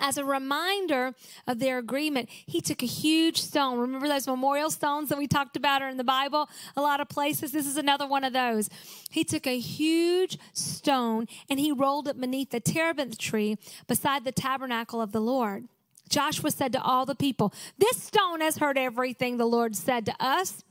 as 0.00 0.16
a 0.16 0.24
reminder 0.24 1.14
of 1.46 1.58
their 1.58 1.78
agreement, 1.78 2.28
he 2.30 2.60
took 2.60 2.82
a 2.82 2.86
huge 2.86 3.40
stone. 3.40 3.78
Remember 3.78 4.08
those 4.08 4.26
memorial 4.26 4.70
stones 4.70 5.08
that 5.10 5.18
we 5.18 5.26
talked 5.26 5.56
about 5.56 5.82
are 5.82 5.88
in 5.88 5.96
the 5.96 6.04
Bible? 6.04 6.48
A 6.76 6.80
lot 6.80 7.00
of 7.00 7.08
places. 7.08 7.52
This 7.52 7.66
is 7.66 7.76
another 7.76 8.06
one 8.06 8.24
of 8.24 8.32
those. 8.32 8.68
He 9.10 9.24
took 9.24 9.46
a 9.46 9.58
huge 9.58 10.38
stone 10.52 11.26
and 11.48 11.60
he 11.60 11.70
rolled 11.70 12.08
it 12.08 12.20
beneath 12.20 12.50
the 12.50 12.60
terebinth 12.60 13.18
tree 13.18 13.58
beside 13.86 14.24
the 14.24 14.32
tabernacle 14.32 15.00
of 15.00 15.12
the 15.12 15.20
Lord. 15.20 15.68
Joshua 16.08 16.50
said 16.50 16.72
to 16.72 16.82
all 16.82 17.06
the 17.06 17.14
people, 17.14 17.54
This 17.78 18.02
stone 18.02 18.40
has 18.40 18.58
heard 18.58 18.76
everything 18.76 19.36
the 19.36 19.46
Lord 19.46 19.76
said 19.76 20.06
to 20.06 20.14
us. 20.18 20.64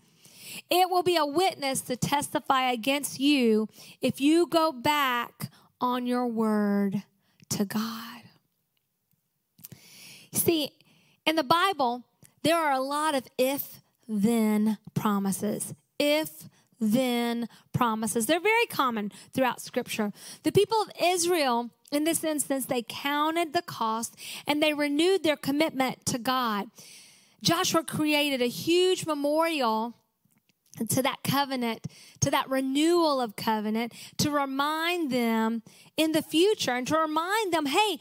It 0.69 0.89
will 0.89 1.03
be 1.03 1.15
a 1.15 1.25
witness 1.25 1.81
to 1.81 1.95
testify 1.95 2.71
against 2.71 3.19
you 3.19 3.69
if 4.01 4.19
you 4.19 4.47
go 4.47 4.71
back 4.71 5.49
on 5.79 6.05
your 6.05 6.27
word 6.27 7.03
to 7.49 7.65
God. 7.65 8.21
See, 10.33 10.71
in 11.25 11.35
the 11.35 11.43
Bible, 11.43 12.03
there 12.43 12.57
are 12.57 12.71
a 12.71 12.81
lot 12.81 13.15
of 13.15 13.27
if 13.37 13.81
then 14.07 14.77
promises. 14.93 15.73
If 15.99 16.49
then 16.79 17.47
promises. 17.73 18.25
They're 18.25 18.39
very 18.39 18.65
common 18.67 19.11
throughout 19.33 19.61
Scripture. 19.61 20.13
The 20.43 20.51
people 20.51 20.81
of 20.81 20.89
Israel, 21.03 21.71
in 21.91 22.05
this 22.05 22.23
instance, 22.23 22.65
they 22.65 22.83
counted 22.87 23.53
the 23.53 23.61
cost 23.61 24.15
and 24.47 24.63
they 24.63 24.73
renewed 24.73 25.23
their 25.23 25.35
commitment 25.35 26.05
to 26.07 26.17
God. 26.17 26.67
Joshua 27.41 27.83
created 27.83 28.41
a 28.41 28.47
huge 28.47 29.05
memorial 29.05 29.95
to 30.89 31.01
that 31.01 31.17
covenant, 31.23 31.85
to 32.21 32.31
that 32.31 32.49
renewal 32.49 33.19
of 33.19 33.35
covenant, 33.35 33.93
to 34.17 34.31
remind 34.31 35.11
them 35.11 35.63
in 35.97 36.13
the 36.13 36.21
future 36.21 36.71
and 36.71 36.87
to 36.87 36.97
remind 36.97 37.53
them, 37.53 37.65
hey, 37.65 37.99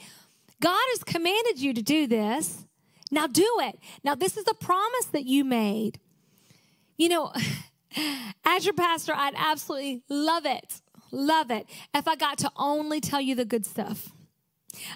God 0.61 0.85
has 0.93 1.05
commanded 1.05 1.61
you 1.61 1.73
to 1.75 1.83
do 1.83 2.07
this. 2.07 2.65
Now 3.11 3.27
do 3.27 3.49
it. 3.61 3.79
Now, 4.05 4.15
this 4.15 4.37
is 4.37 4.45
a 4.49 4.55
promise 4.55 5.07
that 5.13 5.25
you 5.25 5.45
made. 5.45 5.99
You 6.97 7.09
know, 7.09 7.33
as 8.45 8.65
your 8.65 8.75
pastor, 8.75 9.13
I'd 9.15 9.35
absolutely 9.37 10.03
love 10.09 10.45
it, 10.47 10.81
love 11.11 11.51
it 11.51 11.67
if 11.95 12.07
I 12.07 12.17
got 12.17 12.39
to 12.39 12.51
only 12.57 13.01
tell 13.01 13.21
you 13.21 13.35
the 13.35 13.45
good 13.45 13.65
stuff. 13.65 14.11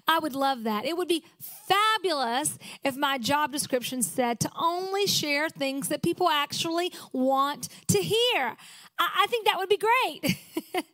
I 0.06 0.18
would 0.18 0.34
love 0.34 0.64
that. 0.64 0.84
It 0.84 0.96
would 0.96 1.08
be 1.08 1.24
fabulous 1.40 2.58
if 2.84 2.94
my 2.96 3.16
job 3.18 3.52
description 3.52 4.02
said 4.02 4.38
to 4.40 4.50
only 4.54 5.06
share 5.06 5.48
things 5.48 5.88
that 5.88 6.02
people 6.02 6.28
actually 6.28 6.92
want 7.12 7.68
to 7.88 7.98
hear. 7.98 8.56
I, 8.98 9.08
I 9.22 9.26
think 9.28 9.46
that 9.46 9.56
would 9.56 9.70
be 9.70 9.78
great. 9.78 10.38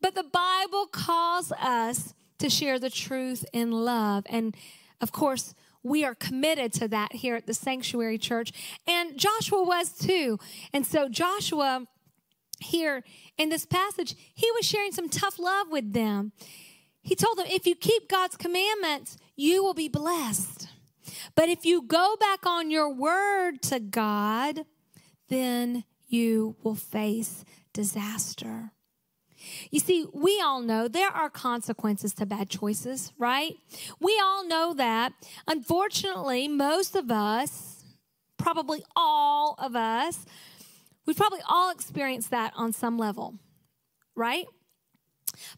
but 0.00 0.14
the 0.14 0.24
Bible 0.24 0.86
calls 0.86 1.52
us 1.52 2.14
to 2.44 2.50
share 2.50 2.78
the 2.78 2.90
truth 2.90 3.46
in 3.54 3.70
love. 3.72 4.26
And 4.28 4.54
of 5.00 5.12
course, 5.12 5.54
we 5.82 6.04
are 6.04 6.14
committed 6.14 6.74
to 6.74 6.88
that 6.88 7.14
here 7.14 7.36
at 7.36 7.46
the 7.46 7.54
Sanctuary 7.54 8.18
Church. 8.18 8.52
And 8.86 9.18
Joshua 9.18 9.62
was 9.62 9.96
too. 9.96 10.38
And 10.70 10.86
so 10.86 11.08
Joshua 11.08 11.86
here 12.60 13.02
in 13.38 13.48
this 13.48 13.64
passage, 13.64 14.14
he 14.34 14.50
was 14.52 14.66
sharing 14.66 14.92
some 14.92 15.08
tough 15.08 15.38
love 15.38 15.68
with 15.70 15.94
them. 15.94 16.32
He 17.00 17.14
told 17.14 17.38
them, 17.38 17.46
if 17.48 17.66
you 17.66 17.74
keep 17.74 18.10
God's 18.10 18.36
commandments, 18.36 19.16
you 19.36 19.64
will 19.64 19.74
be 19.74 19.88
blessed. 19.88 20.68
But 21.34 21.48
if 21.48 21.64
you 21.64 21.80
go 21.80 22.14
back 22.20 22.44
on 22.44 22.70
your 22.70 22.92
word 22.92 23.62
to 23.62 23.80
God, 23.80 24.66
then 25.30 25.84
you 26.08 26.56
will 26.62 26.74
face 26.74 27.42
disaster. 27.72 28.73
You 29.70 29.80
see, 29.80 30.06
we 30.12 30.40
all 30.40 30.60
know 30.60 30.88
there 30.88 31.10
are 31.10 31.30
consequences 31.30 32.14
to 32.14 32.26
bad 32.26 32.48
choices, 32.48 33.12
right? 33.18 33.54
We 34.00 34.20
all 34.22 34.46
know 34.46 34.74
that. 34.74 35.12
Unfortunately, 35.46 36.48
most 36.48 36.94
of 36.96 37.10
us, 37.10 37.84
probably 38.38 38.84
all 38.96 39.54
of 39.58 39.76
us, 39.76 40.26
we've 41.06 41.16
probably 41.16 41.40
all 41.48 41.70
experienced 41.70 42.30
that 42.30 42.52
on 42.56 42.72
some 42.72 42.98
level, 42.98 43.34
right? 44.14 44.46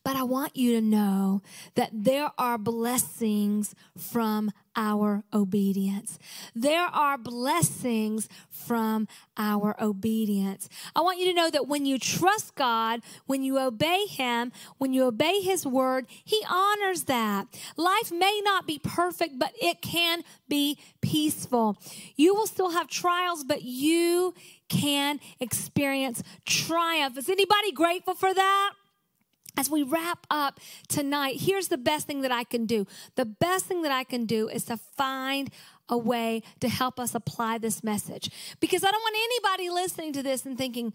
But 0.05 0.17
I 0.17 0.23
want 0.23 0.57
you 0.57 0.73
to 0.75 0.81
know 0.81 1.43
that 1.75 1.91
there 1.93 2.31
are 2.39 2.59
blessings 2.59 3.75
from 3.97 4.51
our 4.75 5.25
obedience. 5.33 6.19
There 6.55 6.87
are 6.87 7.17
blessings 7.17 8.29
from 8.51 9.09
our 9.37 9.75
obedience. 9.83 10.69
I 10.95 11.01
want 11.01 11.19
you 11.19 11.27
to 11.27 11.33
know 11.33 11.51
that 11.51 11.67
when 11.67 11.87
you 11.87 11.99
trust 11.99 12.55
God, 12.55 13.01
when 13.27 13.43
you 13.43 13.59
obey 13.59 14.07
Him, 14.07 14.53
when 14.79 14.93
you 14.93 15.05
obey 15.05 15.41
His 15.41 15.67
word, 15.67 16.07
He 16.25 16.43
honors 16.49 17.05
that. 17.05 17.47
Life 17.77 18.13
may 18.13 18.41
not 18.45 18.67
be 18.67 18.79
perfect, 18.79 19.39
but 19.39 19.53
it 19.61 19.81
can 19.81 20.23
be 20.49 20.79
peaceful. 21.01 21.79
You 22.17 22.35
will 22.35 22.47
still 22.47 22.71
have 22.71 22.89
trials, 22.89 23.45
but 23.45 23.63
you 23.63 24.35
can 24.69 25.21
experience 25.41 26.23
triumph. 26.45 27.17
Is 27.17 27.29
anybody 27.29 27.73
grateful 27.73 28.15
for 28.15 28.35
that? 28.35 28.73
As 29.57 29.71
we 29.71 29.83
wrap 29.83 30.27
up 30.31 30.61
tonight, 30.89 31.41
here's 31.41 31.69
the 31.69 31.79
best 31.79 32.07
thing 32.07 32.23
that 32.23 32.33
I 32.33 32.45
can 32.45 32.67
do. 32.67 32.87
The 33.15 33.25
best 33.25 33.67
thing 33.67 33.83
that 33.83 33.93
I 33.93 34.05
can 34.05 34.27
do 34.27 34.49
is 34.49 34.65
to 34.65 34.77
find 34.77 35.51
a 35.89 35.97
way 35.97 36.43
to 36.61 36.69
help 36.69 36.99
us 36.99 37.15
apply 37.15 37.59
this 37.59 37.83
message. 37.83 38.31
Because 38.61 38.85
I 38.85 38.91
don't 38.91 39.01
want 39.01 39.17
anybody 39.17 39.71
listening 39.71 40.13
to 40.15 40.23
this 40.23 40.45
and 40.45 40.59
thinking, 40.59 40.93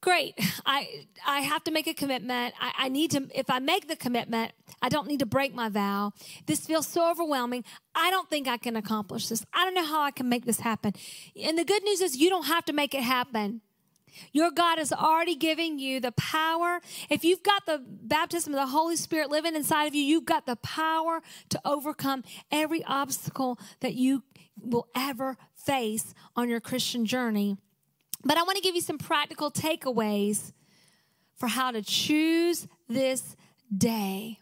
great, 0.00 0.34
I, 0.66 1.04
I 1.26 1.40
have 1.40 1.64
to 1.64 1.70
make 1.70 1.86
a 1.86 1.94
commitment. 1.94 2.54
I, 2.60 2.72
I 2.78 2.88
need 2.88 3.10
to, 3.12 3.28
if 3.34 3.50
I 3.50 3.58
make 3.58 3.88
the 3.88 3.96
commitment, 3.96 4.52
I 4.80 4.88
don't 4.88 5.06
need 5.08 5.18
to 5.20 5.26
break 5.26 5.54
my 5.54 5.68
vow. 5.68 6.12
This 6.46 6.66
feels 6.66 6.86
so 6.86 7.10
overwhelming. 7.10 7.64
I 7.94 8.10
don't 8.10 8.30
think 8.30 8.48
I 8.48 8.56
can 8.56 8.76
accomplish 8.76 9.28
this. 9.28 9.44
I 9.52 9.64
don't 9.64 9.74
know 9.74 9.84
how 9.84 10.02
I 10.02 10.10
can 10.10 10.28
make 10.28 10.46
this 10.46 10.60
happen. 10.60 10.94
And 11.40 11.58
the 11.58 11.64
good 11.64 11.82
news 11.82 12.00
is 12.00 12.16
you 12.16 12.30
don't 12.30 12.46
have 12.46 12.64
to 12.66 12.72
make 12.72 12.94
it 12.94 13.02
happen. 13.02 13.60
Your 14.32 14.50
God 14.50 14.78
is 14.78 14.92
already 14.92 15.34
giving 15.34 15.78
you 15.78 16.00
the 16.00 16.12
power. 16.12 16.80
If 17.10 17.24
you've 17.24 17.42
got 17.42 17.66
the 17.66 17.82
baptism 17.86 18.52
of 18.54 18.60
the 18.60 18.66
Holy 18.66 18.96
Spirit 18.96 19.30
living 19.30 19.54
inside 19.54 19.86
of 19.86 19.94
you, 19.94 20.02
you've 20.02 20.24
got 20.24 20.46
the 20.46 20.56
power 20.56 21.22
to 21.50 21.60
overcome 21.64 22.24
every 22.50 22.84
obstacle 22.84 23.58
that 23.80 23.94
you 23.94 24.22
will 24.60 24.88
ever 24.94 25.36
face 25.54 26.14
on 26.36 26.48
your 26.48 26.60
Christian 26.60 27.06
journey. 27.06 27.56
But 28.24 28.36
I 28.36 28.42
want 28.42 28.56
to 28.56 28.62
give 28.62 28.74
you 28.74 28.80
some 28.80 28.98
practical 28.98 29.50
takeaways 29.50 30.52
for 31.36 31.46
how 31.46 31.70
to 31.70 31.82
choose 31.82 32.66
this 32.88 33.36
day 33.76 34.40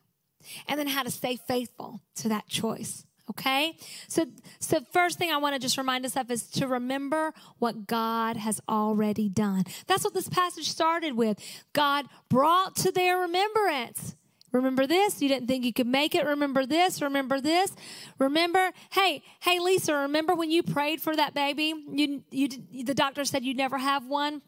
and 0.67 0.79
then 0.79 0.87
how 0.87 1.03
to 1.03 1.11
stay 1.11 1.37
faithful 1.37 2.01
to 2.17 2.29
that 2.29 2.49
choice 2.49 3.05
okay? 3.31 3.77
So 4.09 4.27
so 4.61 4.81
first 4.93 5.19
thing 5.19 5.31
i 5.31 5.37
want 5.37 5.55
to 5.55 5.61
just 5.61 5.79
remind 5.79 6.05
us 6.05 6.17
of 6.17 6.31
is 6.31 6.49
to 6.51 6.67
remember 6.67 7.33
what 7.59 7.87
god 7.87 8.37
has 8.37 8.61
already 8.69 9.29
done. 9.29 9.65
That's 9.87 10.05
what 10.05 10.15
this 10.15 10.29
passage 10.29 10.69
started 10.69 11.17
with. 11.17 11.39
God 11.73 12.07
brought 12.29 12.77
to 12.77 12.93
their 12.93 13.19
remembrance. 13.19 14.15
Remember 14.53 14.87
this? 14.87 15.21
You 15.21 15.29
didn't 15.29 15.49
think 15.49 15.65
you 15.65 15.73
could 15.73 15.87
make 15.87 16.15
it. 16.15 16.25
Remember 16.25 16.65
this 16.67 17.03
remember 17.03 17.41
this. 17.41 17.73
Remember 18.19 18.73
hey 18.93 19.23
hey 19.41 19.59
lisa 19.59 19.95
remember 19.95 20.35
when 20.35 20.51
you 20.51 20.63
prayed 20.63 21.01
for 21.01 21.15
that 21.15 21.35
baby? 21.35 21.75
You 21.91 22.23
you 22.31 22.85
the 22.85 22.95
doctor 22.95 23.25
said 23.25 23.45
you'd 23.45 23.57
never 23.57 23.79
have 23.79 24.07
one. 24.07 24.43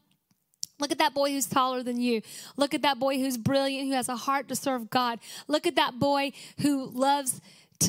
Look 0.81 0.93
at 0.93 0.99
that 0.99 1.13
boy 1.13 1.33
who's 1.33 1.47
taller 1.47 1.83
than 1.83 2.01
you. 2.01 2.23
Look 2.57 2.73
at 2.73 2.83
that 2.83 3.01
boy 3.01 3.19
who's 3.19 3.37
brilliant, 3.37 3.89
who 3.89 3.95
has 3.95 4.09
a 4.09 4.17
heart 4.17 4.49
to 4.49 4.57
serve 4.57 4.91
God. 4.91 5.19
Look 5.49 5.67
at 5.67 5.75
that 5.75 5.99
boy 5.99 6.33
who 6.61 6.89
loves 6.91 7.41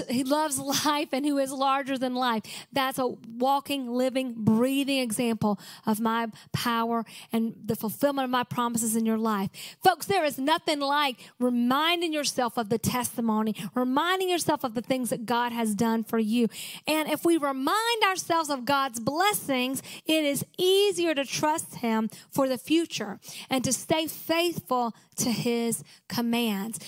he 0.10 0.23
loves 0.23 0.60
life 0.86 1.10
and 1.12 1.25
who 1.25 1.38
is 1.38 1.52
larger 1.52 1.97
than 1.97 2.15
life. 2.15 2.43
That's 2.71 2.99
a 2.99 3.08
walking, 3.08 3.88
living, 3.88 4.34
breathing 4.38 4.99
example 4.99 5.60
of 5.86 5.99
my 5.99 6.28
power 6.52 7.06
and 7.32 7.56
the 7.65 7.75
fulfillment 7.75 8.25
of 8.25 8.30
my 8.30 8.43
promises 8.43 8.95
in 8.95 9.06
your 9.06 9.17
life. 9.17 9.49
Folks, 9.84 10.06
there 10.06 10.23
is 10.23 10.38
nothing 10.38 10.80
like 10.80 11.17
reminding 11.39 12.13
yourself 12.13 12.58
of 12.58 12.69
the 12.69 12.78
testimony, 12.78 13.56
reminding 13.73 14.30
yourself 14.30 14.63
of 14.63 14.73
the 14.73 14.82
things 14.82 15.10
that 15.10 15.25
God 15.25 15.52
has 15.52 15.73
done 15.73 16.04
for 16.04 16.19
you. 16.19 16.47
And 16.88 17.10
if 17.10 17.25
we 17.25 17.38
remind 17.38 18.04
ourselves 18.04 18.49
of 18.49 18.65
God's 18.65 18.99
blessings, 18.99 19.82
it 20.06 20.23
is 20.23 20.45
easier 20.58 21.15
to 21.15 21.25
trust 21.25 21.75
Him 21.75 22.10
for 22.32 22.47
the 22.47 22.58
future 22.58 23.19
and 23.49 23.63
to 23.63 23.73
stay 23.73 24.08
faithful 24.08 24.95
to 25.17 25.32
His 25.32 25.84
commands 26.08 26.80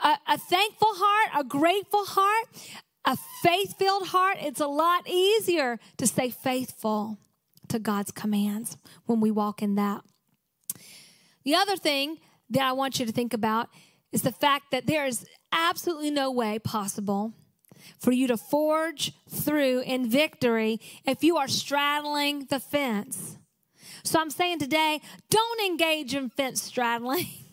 a, 0.00 0.16
a 0.26 0.38
thankful 0.38 0.88
heart, 0.92 1.44
a 1.44 1.44
grateful 1.44 2.04
heart, 2.04 2.46
a 3.04 3.16
faith 3.42 3.76
filled 3.78 4.08
heart, 4.08 4.36
it's 4.40 4.60
a 4.60 4.66
lot 4.66 5.08
easier 5.08 5.78
to 5.96 6.06
stay 6.06 6.30
faithful 6.30 7.18
to 7.68 7.78
God's 7.78 8.10
commands 8.10 8.76
when 9.06 9.20
we 9.20 9.30
walk 9.30 9.62
in 9.62 9.74
that. 9.76 10.02
The 11.44 11.54
other 11.54 11.76
thing 11.76 12.18
that 12.50 12.62
I 12.62 12.72
want 12.72 12.98
you 12.98 13.06
to 13.06 13.12
think 13.12 13.32
about 13.32 13.68
is 14.12 14.22
the 14.22 14.32
fact 14.32 14.70
that 14.72 14.86
there 14.86 15.06
is 15.06 15.26
absolutely 15.52 16.10
no 16.10 16.30
way 16.30 16.58
possible 16.58 17.32
for 17.98 18.12
you 18.12 18.26
to 18.28 18.36
forge 18.36 19.12
through 19.28 19.80
in 19.80 20.08
victory 20.08 20.80
if 21.06 21.22
you 21.22 21.36
are 21.36 21.48
straddling 21.48 22.46
the 22.46 22.60
fence. 22.60 23.38
So 24.02 24.20
I'm 24.20 24.30
saying 24.30 24.58
today, 24.58 25.00
don't 25.30 25.60
engage 25.60 26.14
in 26.14 26.30
fence 26.30 26.62
straddling. 26.62 27.26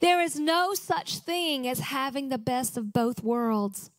There 0.00 0.20
is 0.20 0.38
no 0.38 0.74
such 0.74 1.18
thing 1.18 1.66
as 1.66 1.80
having 1.80 2.28
the 2.28 2.38
best 2.38 2.76
of 2.76 2.92
both 2.92 3.22
worlds. 3.22 3.90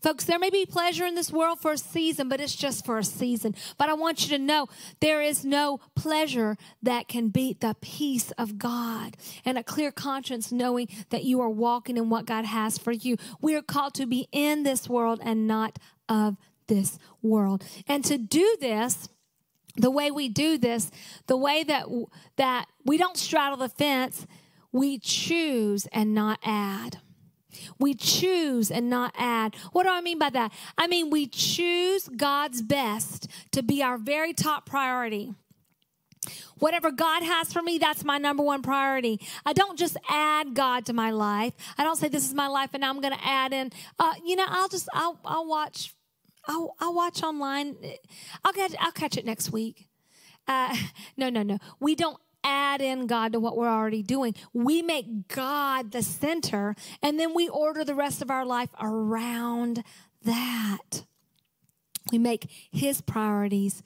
Folks, 0.00 0.24
there 0.24 0.38
may 0.38 0.50
be 0.50 0.66
pleasure 0.66 1.06
in 1.06 1.14
this 1.14 1.30
world 1.30 1.60
for 1.60 1.72
a 1.72 1.78
season, 1.78 2.28
but 2.28 2.40
it's 2.40 2.56
just 2.56 2.84
for 2.84 2.98
a 2.98 3.04
season. 3.04 3.54
But 3.78 3.88
I 3.88 3.94
want 3.94 4.22
you 4.22 4.36
to 4.36 4.42
know 4.42 4.68
there 5.00 5.20
is 5.20 5.44
no 5.44 5.78
pleasure 5.94 6.56
that 6.82 7.08
can 7.08 7.28
beat 7.28 7.60
the 7.60 7.76
peace 7.80 8.30
of 8.32 8.58
God 8.58 9.16
and 9.44 9.58
a 9.58 9.62
clear 9.62 9.92
conscience 9.92 10.50
knowing 10.50 10.88
that 11.10 11.24
you 11.24 11.40
are 11.40 11.50
walking 11.50 11.96
in 11.96 12.10
what 12.10 12.26
God 12.26 12.44
has 12.44 12.78
for 12.78 12.92
you. 12.92 13.16
We 13.40 13.54
are 13.54 13.62
called 13.62 13.94
to 13.94 14.06
be 14.06 14.28
in 14.32 14.62
this 14.62 14.88
world 14.88 15.20
and 15.22 15.46
not 15.46 15.78
of 16.08 16.36
this 16.66 16.98
world. 17.22 17.64
And 17.86 18.04
to 18.04 18.18
do 18.18 18.56
this, 18.60 19.08
the 19.76 19.90
way 19.90 20.10
we 20.10 20.28
do 20.28 20.58
this, 20.58 20.90
the 21.26 21.36
way 21.36 21.62
that 21.64 21.86
that 22.36 22.66
we 22.84 22.96
don't 22.96 23.16
straddle 23.16 23.56
the 23.58 23.68
fence 23.68 24.26
we 24.72 24.98
choose 24.98 25.86
and 25.92 26.14
not 26.14 26.38
add. 26.44 26.98
We 27.78 27.94
choose 27.94 28.70
and 28.70 28.88
not 28.88 29.12
add. 29.16 29.54
What 29.72 29.82
do 29.84 29.90
I 29.90 30.00
mean 30.00 30.18
by 30.18 30.30
that? 30.30 30.52
I 30.78 30.86
mean, 30.86 31.10
we 31.10 31.26
choose 31.26 32.08
God's 32.08 32.62
best 32.62 33.28
to 33.52 33.62
be 33.62 33.82
our 33.82 33.98
very 33.98 34.32
top 34.32 34.66
priority. 34.66 35.34
Whatever 36.58 36.90
God 36.90 37.22
has 37.22 37.52
for 37.52 37.62
me, 37.62 37.78
that's 37.78 38.04
my 38.04 38.18
number 38.18 38.42
one 38.42 38.62
priority. 38.62 39.20
I 39.46 39.54
don't 39.54 39.78
just 39.78 39.96
add 40.08 40.54
God 40.54 40.84
to 40.86 40.92
my 40.92 41.10
life. 41.10 41.54
I 41.78 41.84
don't 41.84 41.96
say 41.96 42.08
this 42.08 42.28
is 42.28 42.34
my 42.34 42.46
life 42.46 42.70
and 42.74 42.82
now 42.82 42.90
I'm 42.90 43.00
going 43.00 43.14
to 43.14 43.26
add 43.26 43.52
in. 43.52 43.72
Uh, 43.98 44.12
you 44.24 44.36
know, 44.36 44.46
I'll 44.46 44.68
just 44.68 44.88
I'll 44.92 45.18
I'll 45.24 45.46
watch. 45.46 45.94
I'll 46.46 46.74
I'll 46.78 46.94
watch 46.94 47.22
online. 47.22 47.76
I'll 48.44 48.52
catch 48.52 48.74
I'll 48.78 48.92
catch 48.92 49.16
it 49.16 49.24
next 49.24 49.50
week. 49.50 49.88
Uh, 50.46 50.76
no, 51.16 51.30
no, 51.30 51.42
no. 51.42 51.58
We 51.80 51.94
don't 51.94 52.18
add 52.44 52.80
in 52.80 53.06
God 53.06 53.32
to 53.32 53.40
what 53.40 53.56
we're 53.56 53.68
already 53.68 54.02
doing. 54.02 54.34
We 54.52 54.82
make 54.82 55.28
God 55.28 55.92
the 55.92 56.02
center 56.02 56.74
and 57.02 57.18
then 57.18 57.34
we 57.34 57.48
order 57.48 57.84
the 57.84 57.94
rest 57.94 58.22
of 58.22 58.30
our 58.30 58.44
life 58.44 58.70
around 58.80 59.84
that. 60.24 61.04
We 62.10 62.18
make 62.18 62.50
His 62.70 63.00
priorities 63.00 63.82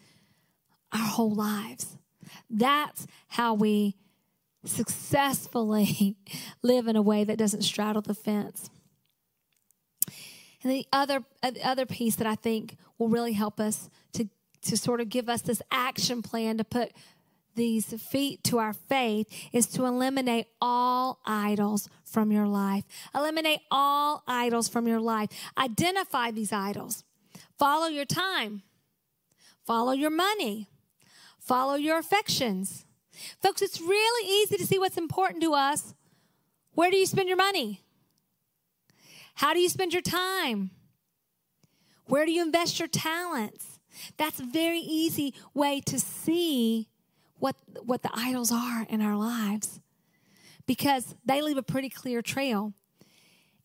our 0.92 1.06
whole 1.06 1.34
lives. 1.34 1.96
That's 2.48 3.06
how 3.28 3.54
we 3.54 3.96
successfully 4.64 6.16
live 6.62 6.86
in 6.86 6.96
a 6.96 7.02
way 7.02 7.24
that 7.24 7.38
doesn't 7.38 7.62
straddle 7.62 8.02
the 8.02 8.14
fence. 8.14 8.70
And 10.62 10.72
the 10.72 10.86
other, 10.92 11.22
uh, 11.42 11.50
the 11.50 11.66
other 11.66 11.84
piece 11.84 12.16
that 12.16 12.26
I 12.26 12.34
think 12.36 12.76
will 12.98 13.08
really 13.08 13.34
help 13.34 13.60
us 13.60 13.90
to, 14.14 14.28
to 14.62 14.76
sort 14.76 15.00
of 15.02 15.10
give 15.10 15.28
us 15.28 15.42
this 15.42 15.60
action 15.70 16.22
plan 16.22 16.56
to 16.56 16.64
put 16.64 16.92
these 17.54 17.86
feet 18.02 18.42
to 18.44 18.58
our 18.58 18.72
faith 18.72 19.26
is 19.52 19.66
to 19.68 19.84
eliminate 19.84 20.46
all 20.60 21.20
idols 21.26 21.88
from 22.04 22.32
your 22.32 22.46
life. 22.46 22.84
Eliminate 23.14 23.60
all 23.70 24.22
idols 24.26 24.68
from 24.68 24.86
your 24.86 25.00
life. 25.00 25.30
Identify 25.56 26.30
these 26.30 26.52
idols. 26.52 27.04
Follow 27.58 27.86
your 27.86 28.04
time. 28.04 28.62
Follow 29.66 29.92
your 29.92 30.10
money. 30.10 30.68
Follow 31.38 31.74
your 31.74 31.98
affections. 31.98 32.84
Folks, 33.40 33.62
it's 33.62 33.80
really 33.80 34.28
easy 34.42 34.56
to 34.56 34.66
see 34.66 34.78
what's 34.78 34.96
important 34.96 35.42
to 35.42 35.54
us. 35.54 35.94
Where 36.72 36.90
do 36.90 36.96
you 36.96 37.06
spend 37.06 37.28
your 37.28 37.36
money? 37.36 37.82
How 39.36 39.52
do 39.52 39.60
you 39.60 39.68
spend 39.68 39.92
your 39.92 40.02
time? 40.02 40.70
Where 42.06 42.26
do 42.26 42.32
you 42.32 42.42
invest 42.42 42.78
your 42.78 42.88
talents? 42.88 43.78
That's 44.16 44.40
a 44.40 44.44
very 44.44 44.80
easy 44.80 45.34
way 45.54 45.80
to 45.86 45.98
see 45.98 46.88
what, 47.44 47.57
what 47.85 48.02
the 48.02 48.09
idols 48.14 48.50
are 48.50 48.87
in 48.88 49.02
our 49.02 49.18
lives 49.18 49.78
because 50.66 51.14
they 51.26 51.42
leave 51.42 51.59
a 51.59 51.62
pretty 51.62 51.90
clear 51.90 52.22
trail. 52.22 52.72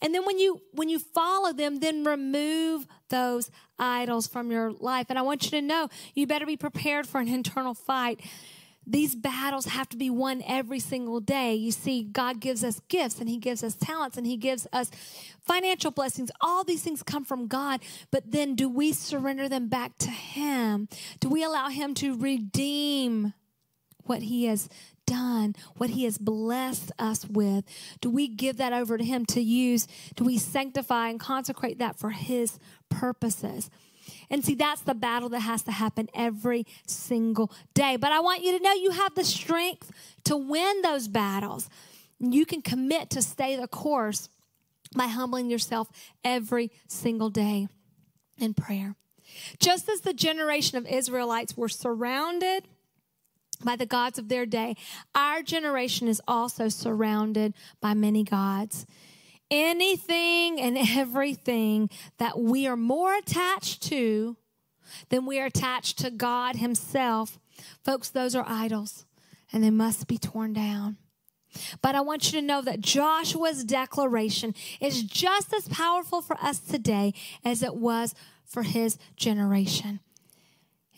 And 0.01 0.13
then 0.13 0.25
when 0.25 0.37
you 0.37 0.59
when 0.73 0.89
you 0.89 0.99
follow 0.99 1.53
them, 1.53 1.79
then 1.79 2.03
remove 2.03 2.85
those 3.07 3.49
idols 3.77 4.27
from 4.27 4.51
your 4.51 4.73
life. 4.73 5.05
And 5.07 5.17
I 5.17 5.21
want 5.21 5.45
you 5.45 5.51
to 5.51 5.61
know 5.61 5.87
you 6.13 6.27
better 6.27 6.45
be 6.45 6.57
prepared 6.57 7.07
for 7.07 7.21
an 7.21 7.29
internal 7.29 7.73
fight. 7.73 8.19
These 8.85 9.15
battles 9.15 9.67
have 9.67 9.87
to 9.89 9.97
be 9.97 10.09
won 10.09 10.43
every 10.45 10.79
single 10.79 11.21
day. 11.21 11.55
You 11.55 11.71
see, 11.71 12.03
God 12.03 12.41
gives 12.41 12.65
us 12.65 12.81
gifts 12.89 13.21
and 13.21 13.29
He 13.29 13.37
gives 13.37 13.63
us 13.63 13.75
talents 13.75 14.17
and 14.17 14.27
He 14.27 14.35
gives 14.35 14.67
us 14.73 14.91
financial 15.41 15.91
blessings. 15.91 16.31
All 16.41 16.65
these 16.65 16.83
things 16.83 17.01
come 17.01 17.23
from 17.23 17.47
God. 17.47 17.79
But 18.11 18.31
then 18.31 18.55
do 18.55 18.67
we 18.67 18.91
surrender 18.91 19.47
them 19.47 19.69
back 19.69 19.97
to 19.99 20.09
Him? 20.09 20.89
Do 21.21 21.29
we 21.29 21.45
allow 21.45 21.69
Him 21.69 21.93
to 21.95 22.17
redeem 22.17 23.33
what 24.09 24.23
He 24.23 24.45
has 24.45 24.67
done, 25.05 25.55
what 25.77 25.91
He 25.91 26.03
has 26.03 26.17
blessed 26.17 26.91
us 26.97 27.25
with? 27.25 27.63
Do 28.01 28.09
we 28.09 28.27
give 28.27 28.57
that 28.57 28.73
over 28.73 28.97
to 28.97 29.03
Him 29.03 29.25
to 29.27 29.41
use? 29.41 29.87
Do 30.15 30.23
we 30.23 30.37
sanctify 30.37 31.09
and 31.09 31.19
consecrate 31.19 31.79
that 31.79 31.97
for 31.97 32.09
His 32.09 32.59
purposes? 32.89 33.69
And 34.29 34.43
see, 34.43 34.55
that's 34.55 34.81
the 34.81 34.95
battle 34.95 35.29
that 35.29 35.41
has 35.41 35.61
to 35.63 35.71
happen 35.71 36.09
every 36.13 36.65
single 36.87 37.51
day. 37.73 37.95
But 37.95 38.11
I 38.11 38.19
want 38.19 38.43
you 38.43 38.57
to 38.57 38.63
know 38.63 38.73
you 38.73 38.91
have 38.91 39.15
the 39.15 39.23
strength 39.23 39.91
to 40.25 40.35
win 40.35 40.81
those 40.81 41.07
battles. 41.07 41.69
You 42.19 42.45
can 42.45 42.61
commit 42.61 43.09
to 43.11 43.21
stay 43.21 43.55
the 43.55 43.67
course 43.67 44.29
by 44.95 45.05
humbling 45.07 45.49
yourself 45.49 45.89
every 46.23 46.71
single 46.87 47.29
day 47.29 47.67
in 48.37 48.53
prayer. 48.53 48.95
Just 49.59 49.87
as 49.89 50.01
the 50.01 50.13
generation 50.13 50.77
of 50.77 50.87
Israelites 50.87 51.55
were 51.55 51.69
surrounded 51.69 52.67
by 53.63 53.75
the 53.75 53.85
gods 53.85 54.17
of 54.17 54.29
their 54.29 54.45
day, 54.45 54.75
our 55.13 55.41
generation 55.43 56.07
is 56.07 56.21
also 56.27 56.69
surrounded 56.69 57.53
by 57.81 57.93
many 57.93 58.23
gods. 58.23 58.85
Anything 59.51 60.59
and 60.59 60.77
everything 60.77 61.89
that 62.17 62.39
we 62.39 62.67
are 62.67 62.77
more 62.77 63.15
attached 63.15 63.83
to 63.83 64.37
than 65.09 65.25
we 65.25 65.39
are 65.39 65.45
attached 65.45 65.97
to 65.99 66.11
God 66.11 66.55
Himself, 66.55 67.39
folks, 67.83 68.09
those 68.09 68.35
are 68.35 68.45
idols 68.47 69.05
and 69.51 69.63
they 69.63 69.71
must 69.71 70.07
be 70.07 70.17
torn 70.17 70.53
down. 70.53 70.97
But 71.81 71.95
I 71.95 72.01
want 72.01 72.31
you 72.31 72.39
to 72.39 72.45
know 72.45 72.61
that 72.61 72.81
Joshua's 72.81 73.63
declaration 73.63 74.53
is 74.79 75.03
just 75.03 75.53
as 75.53 75.67
powerful 75.67 76.21
for 76.21 76.37
us 76.37 76.59
today 76.59 77.13
as 77.43 77.63
it 77.63 77.75
was 77.75 78.13
for 78.45 78.63
his 78.63 78.97
generation. 79.15 79.99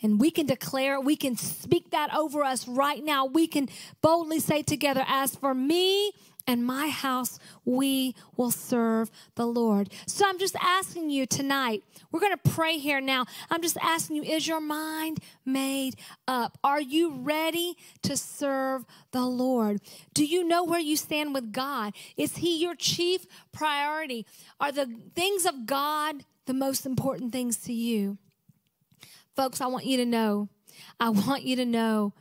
And 0.02 0.20
we 0.20 0.30
can 0.30 0.46
declare, 0.46 1.00
we 1.00 1.16
can 1.16 1.36
speak 1.36 1.90
that 1.90 2.14
over 2.14 2.42
us 2.42 2.66
right 2.66 3.04
now. 3.04 3.24
We 3.24 3.46
can 3.46 3.68
boldly 4.00 4.40
say 4.40 4.62
together, 4.62 5.04
As 5.06 5.36
for 5.36 5.54
me 5.54 6.12
and 6.46 6.66
my 6.66 6.88
house, 6.88 7.38
we 7.64 8.14
will 8.36 8.50
serve 8.50 9.10
the 9.36 9.46
Lord. 9.46 9.92
So 10.06 10.26
I'm 10.26 10.38
just 10.38 10.56
asking 10.60 11.10
you 11.10 11.26
tonight, 11.26 11.82
we're 12.10 12.20
going 12.20 12.36
to 12.36 12.50
pray 12.50 12.78
here 12.78 13.00
now. 13.00 13.26
I'm 13.50 13.62
just 13.62 13.76
asking 13.80 14.16
you, 14.16 14.22
is 14.22 14.46
your 14.46 14.60
mind 14.60 15.18
made 15.44 15.94
up? 16.26 16.58
Are 16.64 16.80
you 16.80 17.12
ready 17.12 17.76
to 18.02 18.16
serve 18.16 18.84
the 19.12 19.24
Lord? 19.24 19.80
Do 20.14 20.24
you 20.24 20.46
know 20.46 20.64
where 20.64 20.80
you 20.80 20.96
stand 20.96 21.34
with 21.34 21.52
God? 21.52 21.94
Is 22.16 22.38
He 22.38 22.60
your 22.60 22.74
chief 22.74 23.26
priority? 23.52 24.26
Are 24.60 24.72
the 24.72 24.92
things 25.14 25.46
of 25.46 25.66
God 25.66 26.24
the 26.46 26.54
most 26.54 26.86
important 26.86 27.32
things 27.32 27.56
to 27.58 27.72
you? 27.72 28.18
Folks, 29.34 29.60
I 29.60 29.66
want 29.66 29.86
you 29.86 29.96
to 29.98 30.06
know, 30.06 30.48
I 31.00 31.10
want 31.10 31.42
you 31.42 31.56
to 31.56 31.64
know 31.64 32.12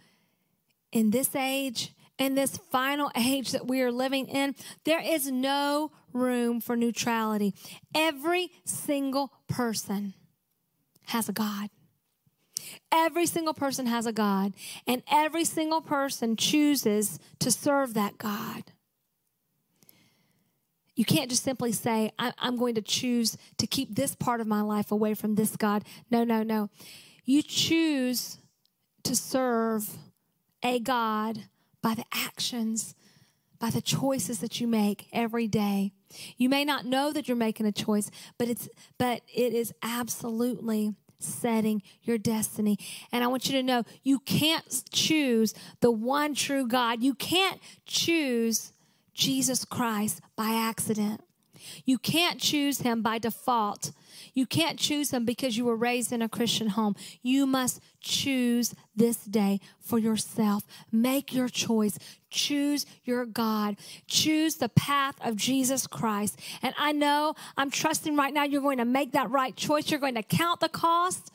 in 0.92 1.12
this 1.12 1.36
age, 1.36 1.94
in 2.18 2.36
this 2.36 2.58
final 2.58 3.12
age 3.16 3.52
that 3.52 3.68
we 3.68 3.82
are 3.82 3.92
living 3.92 4.28
in, 4.28 4.56
there 4.84 5.02
is 5.02 5.32
no 5.32 5.92
room 6.14 6.62
for 6.62 6.76
neutrality. 6.76 7.54
Every 7.96 8.52
single 8.66 9.32
person 9.48 10.14
has 11.08 11.28
a 11.28 11.34
God. 11.34 11.70
Every 12.92 13.26
single 13.26 13.54
person 13.54 13.88
has 13.88 14.06
a 14.06 14.14
God, 14.14 14.54
and 14.86 15.02
every 15.12 15.46
single 15.46 15.82
person 15.82 16.36
chooses 16.36 17.20
to 17.40 17.52
serve 17.52 17.96
that 17.96 18.18
God. 18.18 18.64
You 21.02 21.06
can't 21.06 21.32
just 21.32 21.44
simply 21.44 21.72
say, 21.72 22.12
I'm 22.20 22.58
going 22.58 22.76
to 22.76 22.82
choose 22.84 23.36
to 23.58 23.66
keep 23.66 23.96
this 23.96 24.14
part 24.14 24.40
of 24.40 24.46
my 24.46 24.62
life 24.62 24.92
away 24.92 25.16
from 25.16 25.34
this 25.34 25.56
God. 25.56 25.84
No, 26.12 26.24
no, 26.24 26.44
no. 26.44 26.70
You 27.26 27.42
choose 27.42 28.38
to 29.02 29.16
serve 29.16 29.98
a 30.62 30.80
God 30.80 31.46
by 31.82 31.96
the 31.96 32.06
actions, 32.14 32.94
by 33.58 33.72
the 33.72 33.82
choices 33.82 34.42
that 34.42 34.62
you 34.62 34.68
make 34.68 35.08
every 35.12 35.48
day. 35.48 35.92
You 36.38 36.50
may 36.50 36.64
not 36.64 36.86
know 36.86 37.12
that 37.12 37.28
you're 37.28 37.36
making 37.36 37.66
a 37.66 37.72
choice, 37.72 38.12
but 38.38 38.48
it's 38.48 38.70
but 39.00 39.24
it 39.34 39.56
is 39.56 39.74
absolutely 39.82 40.94
setting 41.18 41.82
your 42.04 42.20
destiny. 42.20 42.78
And 43.12 43.24
I 43.24 43.28
want 43.28 43.48
you 43.48 43.54
to 43.54 43.64
know 43.64 43.86
you 44.04 44.20
can't 44.20 44.84
choose 44.92 45.56
the 45.80 45.90
one 45.90 46.36
true 46.36 46.68
God. 46.68 47.02
You 47.02 47.16
can't 47.16 47.60
choose 47.88 48.72
Jesus 49.14 49.66
Christ 49.66 50.22
by 50.36 50.52
accident. 50.52 51.22
You 51.86 51.98
can't 51.98 52.40
choose 52.40 52.80
him 52.80 53.02
by 53.02 53.20
default. 53.20 53.92
You 54.34 54.46
can't 54.46 54.80
choose 54.80 55.12
him 55.12 55.26
because 55.26 55.58
you 55.58 55.66
were 55.66 55.76
raised 55.76 56.12
in 56.12 56.22
a 56.22 56.30
Christian 56.30 56.70
home. 56.70 56.96
You 57.22 57.46
must 57.46 57.82
choose 58.00 58.74
this 58.96 59.18
day 59.18 59.60
for 59.80 60.00
yourself. 60.00 60.64
Make 60.92 61.34
your 61.34 61.50
choice. 61.50 61.98
Choose 62.30 62.86
your 63.04 63.26
God. 63.26 63.78
Choose 64.08 64.56
the 64.56 64.70
path 64.70 65.16
of 65.22 65.36
Jesus 65.36 65.88
Christ. 65.88 66.40
And 66.62 66.74
I 66.78 66.92
know 66.92 67.36
I'm 67.58 67.72
trusting 67.72 68.16
right 68.16 68.34
now 68.34 68.44
you're 68.44 68.62
going 68.62 68.80
to 68.80 68.86
make 68.86 69.12
that 69.14 69.30
right 69.30 69.56
choice. 69.56 69.92
You're 69.92 70.00
going 70.00 70.16
to 70.16 70.24
count 70.24 70.60
the 70.60 70.70
cost 70.70 71.32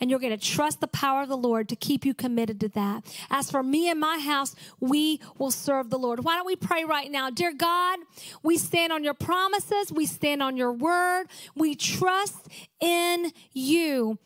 and 0.00 0.10
you're 0.10 0.18
going 0.18 0.36
to 0.36 0.44
trust 0.44 0.80
the 0.80 0.88
power 0.88 1.22
of 1.22 1.28
the 1.28 1.36
Lord 1.36 1.68
to 1.68 1.76
keep 1.76 2.04
you 2.04 2.14
committed 2.14 2.60
to 2.60 2.68
that. 2.70 3.04
As 3.30 3.50
for 3.50 3.62
me 3.62 3.90
and 3.90 3.98
my 4.00 4.18
house, 4.18 4.54
we 4.80 5.20
will 5.38 5.50
serve 5.50 5.90
the 5.90 5.98
Lord. 5.98 6.24
Why 6.24 6.36
don't 6.36 6.46
we 6.46 6.56
pray 6.56 6.84
right 6.84 7.10
now? 7.10 7.30
Dear 7.30 7.52
God, 7.52 7.98
we 8.42 8.58
stand 8.58 8.92
on 8.92 9.04
your 9.04 9.14
promises, 9.14 9.92
we 9.92 10.06
stand 10.06 10.42
on 10.42 10.56
your 10.56 10.72
word, 10.72 11.26
we 11.54 11.74
trust 11.74 12.48
in 12.80 13.32
you. 13.52 14.18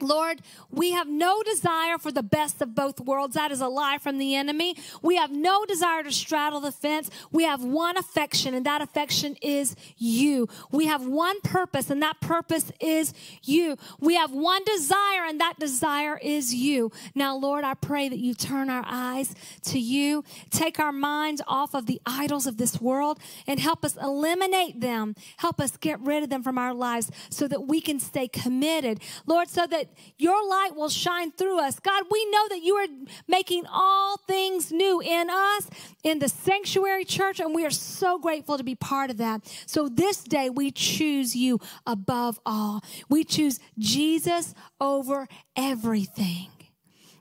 Lord, 0.00 0.42
we 0.70 0.92
have 0.92 1.08
no 1.08 1.42
desire 1.42 1.98
for 1.98 2.12
the 2.12 2.22
best 2.22 2.62
of 2.62 2.74
both 2.74 3.00
worlds. 3.00 3.34
That 3.34 3.50
is 3.50 3.60
a 3.60 3.66
lie 3.66 3.98
from 3.98 4.18
the 4.18 4.36
enemy. 4.36 4.76
We 5.02 5.16
have 5.16 5.32
no 5.32 5.64
desire 5.64 6.04
to 6.04 6.12
straddle 6.12 6.60
the 6.60 6.70
fence. 6.70 7.10
We 7.32 7.42
have 7.44 7.64
one 7.64 7.96
affection, 7.96 8.54
and 8.54 8.64
that 8.64 8.80
affection 8.80 9.36
is 9.42 9.74
you. 9.96 10.48
We 10.70 10.86
have 10.86 11.04
one 11.04 11.40
purpose, 11.40 11.90
and 11.90 12.00
that 12.02 12.20
purpose 12.20 12.70
is 12.80 13.12
you. 13.42 13.76
We 13.98 14.14
have 14.14 14.30
one 14.30 14.62
desire, 14.64 15.24
and 15.26 15.40
that 15.40 15.58
desire 15.58 16.16
is 16.22 16.54
you. 16.54 16.92
Now, 17.16 17.36
Lord, 17.36 17.64
I 17.64 17.74
pray 17.74 18.08
that 18.08 18.18
you 18.18 18.34
turn 18.34 18.70
our 18.70 18.84
eyes 18.86 19.34
to 19.64 19.80
you, 19.80 20.22
take 20.50 20.78
our 20.78 20.92
minds 20.92 21.42
off 21.48 21.74
of 21.74 21.86
the 21.86 22.00
idols 22.06 22.46
of 22.46 22.56
this 22.56 22.80
world, 22.80 23.18
and 23.48 23.58
help 23.58 23.84
us 23.84 23.96
eliminate 23.96 24.80
them. 24.80 25.16
Help 25.38 25.60
us 25.60 25.76
get 25.76 25.98
rid 26.00 26.22
of 26.22 26.30
them 26.30 26.44
from 26.44 26.56
our 26.56 26.72
lives 26.72 27.10
so 27.30 27.48
that 27.48 27.66
we 27.66 27.80
can 27.80 27.98
stay 27.98 28.28
committed. 28.28 29.00
Lord, 29.26 29.48
so 29.48 29.66
that 29.66 29.87
your 30.16 30.46
light 30.48 30.70
will 30.74 30.88
shine 30.88 31.32
through 31.32 31.60
us. 31.60 31.78
God, 31.78 32.04
we 32.10 32.30
know 32.30 32.48
that 32.48 32.62
you 32.62 32.74
are 32.74 32.86
making 33.26 33.64
all 33.70 34.16
things 34.26 34.72
new 34.72 35.00
in 35.00 35.30
us, 35.30 35.68
in 36.02 36.18
the 36.18 36.28
sanctuary 36.28 37.04
church, 37.04 37.40
and 37.40 37.54
we 37.54 37.64
are 37.64 37.70
so 37.70 38.18
grateful 38.18 38.58
to 38.58 38.64
be 38.64 38.74
part 38.74 39.10
of 39.10 39.18
that. 39.18 39.42
So 39.66 39.88
this 39.88 40.22
day, 40.22 40.50
we 40.50 40.70
choose 40.70 41.36
you 41.36 41.60
above 41.86 42.40
all. 42.44 42.82
We 43.08 43.24
choose 43.24 43.60
Jesus 43.78 44.54
over 44.80 45.28
everything. 45.56 46.48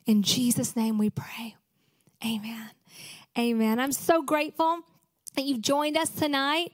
In 0.06 0.24
Jesus' 0.24 0.76
name 0.76 0.98
we 0.98 1.10
pray. 1.10 1.56
Amen. 2.26 2.72
Amen. 3.38 3.80
I'm 3.80 3.92
so 3.92 4.24
grateful 4.24 4.80
that 5.36 5.46
you've 5.46 5.62
joined 5.62 5.98
us 5.98 6.10
tonight. 6.10 6.72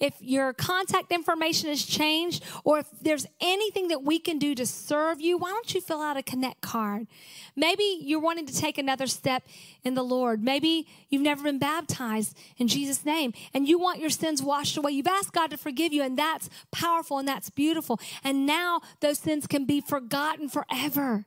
If 0.00 0.14
your 0.20 0.52
contact 0.54 1.12
information 1.12 1.68
has 1.68 1.84
changed, 1.84 2.42
or 2.64 2.78
if 2.78 2.86
there's 3.00 3.26
anything 3.40 3.88
that 3.88 4.02
we 4.02 4.18
can 4.18 4.38
do 4.38 4.54
to 4.54 4.66
serve 4.66 5.20
you, 5.20 5.36
why 5.36 5.50
don't 5.50 5.74
you 5.74 5.80
fill 5.80 6.00
out 6.00 6.16
a 6.16 6.22
Connect 6.22 6.60
card? 6.62 7.06
Maybe 7.54 7.98
you're 8.00 8.20
wanting 8.20 8.46
to 8.46 8.56
take 8.56 8.78
another 8.78 9.06
step 9.06 9.44
in 9.84 9.94
the 9.94 10.02
Lord. 10.02 10.42
Maybe 10.42 10.88
you've 11.10 11.22
never 11.22 11.42
been 11.42 11.58
baptized 11.58 12.36
in 12.56 12.66
Jesus' 12.66 13.04
name 13.04 13.32
and 13.52 13.68
you 13.68 13.78
want 13.78 14.00
your 14.00 14.10
sins 14.10 14.42
washed 14.42 14.76
away. 14.76 14.92
You've 14.92 15.06
asked 15.06 15.32
God 15.32 15.50
to 15.50 15.56
forgive 15.56 15.92
you, 15.92 16.02
and 16.02 16.18
that's 16.18 16.48
powerful 16.70 17.18
and 17.18 17.28
that's 17.28 17.50
beautiful. 17.50 18.00
And 18.24 18.46
now 18.46 18.80
those 19.00 19.18
sins 19.18 19.46
can 19.46 19.66
be 19.66 19.80
forgotten 19.80 20.48
forever. 20.48 21.26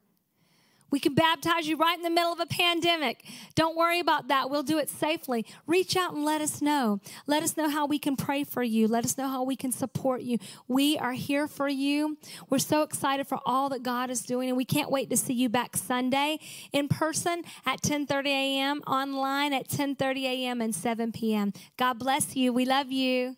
We 0.93 0.99
can 0.99 1.15
baptize 1.15 1.67
you 1.67 1.75
right 1.75 1.97
in 1.97 2.03
the 2.03 2.11
middle 2.11 2.31
of 2.31 2.39
a 2.39 2.45
pandemic. 2.45 3.25
Don't 3.55 3.75
worry 3.75 3.99
about 3.99 4.27
that. 4.27 4.51
We'll 4.51 4.61
do 4.61 4.77
it 4.77 4.91
safely. 4.91 5.43
Reach 5.65 5.97
out 5.97 6.13
and 6.13 6.23
let 6.23 6.39
us 6.39 6.61
know. 6.61 6.99
Let 7.25 7.41
us 7.41 7.57
know 7.57 7.67
how 7.67 7.87
we 7.87 7.97
can 7.97 8.15
pray 8.15 8.43
for 8.43 8.61
you. 8.61 8.87
Let 8.87 9.03
us 9.03 9.17
know 9.17 9.27
how 9.27 9.41
we 9.41 9.55
can 9.55 9.71
support 9.71 10.21
you. 10.21 10.37
We 10.67 10.99
are 10.99 11.13
here 11.13 11.47
for 11.47 11.67
you. 11.67 12.19
We're 12.47 12.59
so 12.59 12.83
excited 12.83 13.25
for 13.25 13.39
all 13.43 13.69
that 13.69 13.81
God 13.81 14.11
is 14.11 14.21
doing 14.21 14.49
and 14.49 14.55
we 14.55 14.65
can't 14.65 14.91
wait 14.91 15.09
to 15.09 15.17
see 15.17 15.33
you 15.33 15.49
back 15.49 15.75
Sunday 15.77 16.37
in 16.71 16.87
person 16.89 17.41
at 17.65 17.81
10:30 17.81 18.27
a.m., 18.27 18.81
online 18.85 19.51
at 19.51 19.67
10:30 19.69 20.25
a.m. 20.25 20.61
and 20.61 20.75
7 20.75 21.11
p.m. 21.11 21.53
God 21.75 21.97
bless 21.97 22.35
you. 22.35 22.53
We 22.53 22.65
love 22.65 22.91
you. 22.91 23.35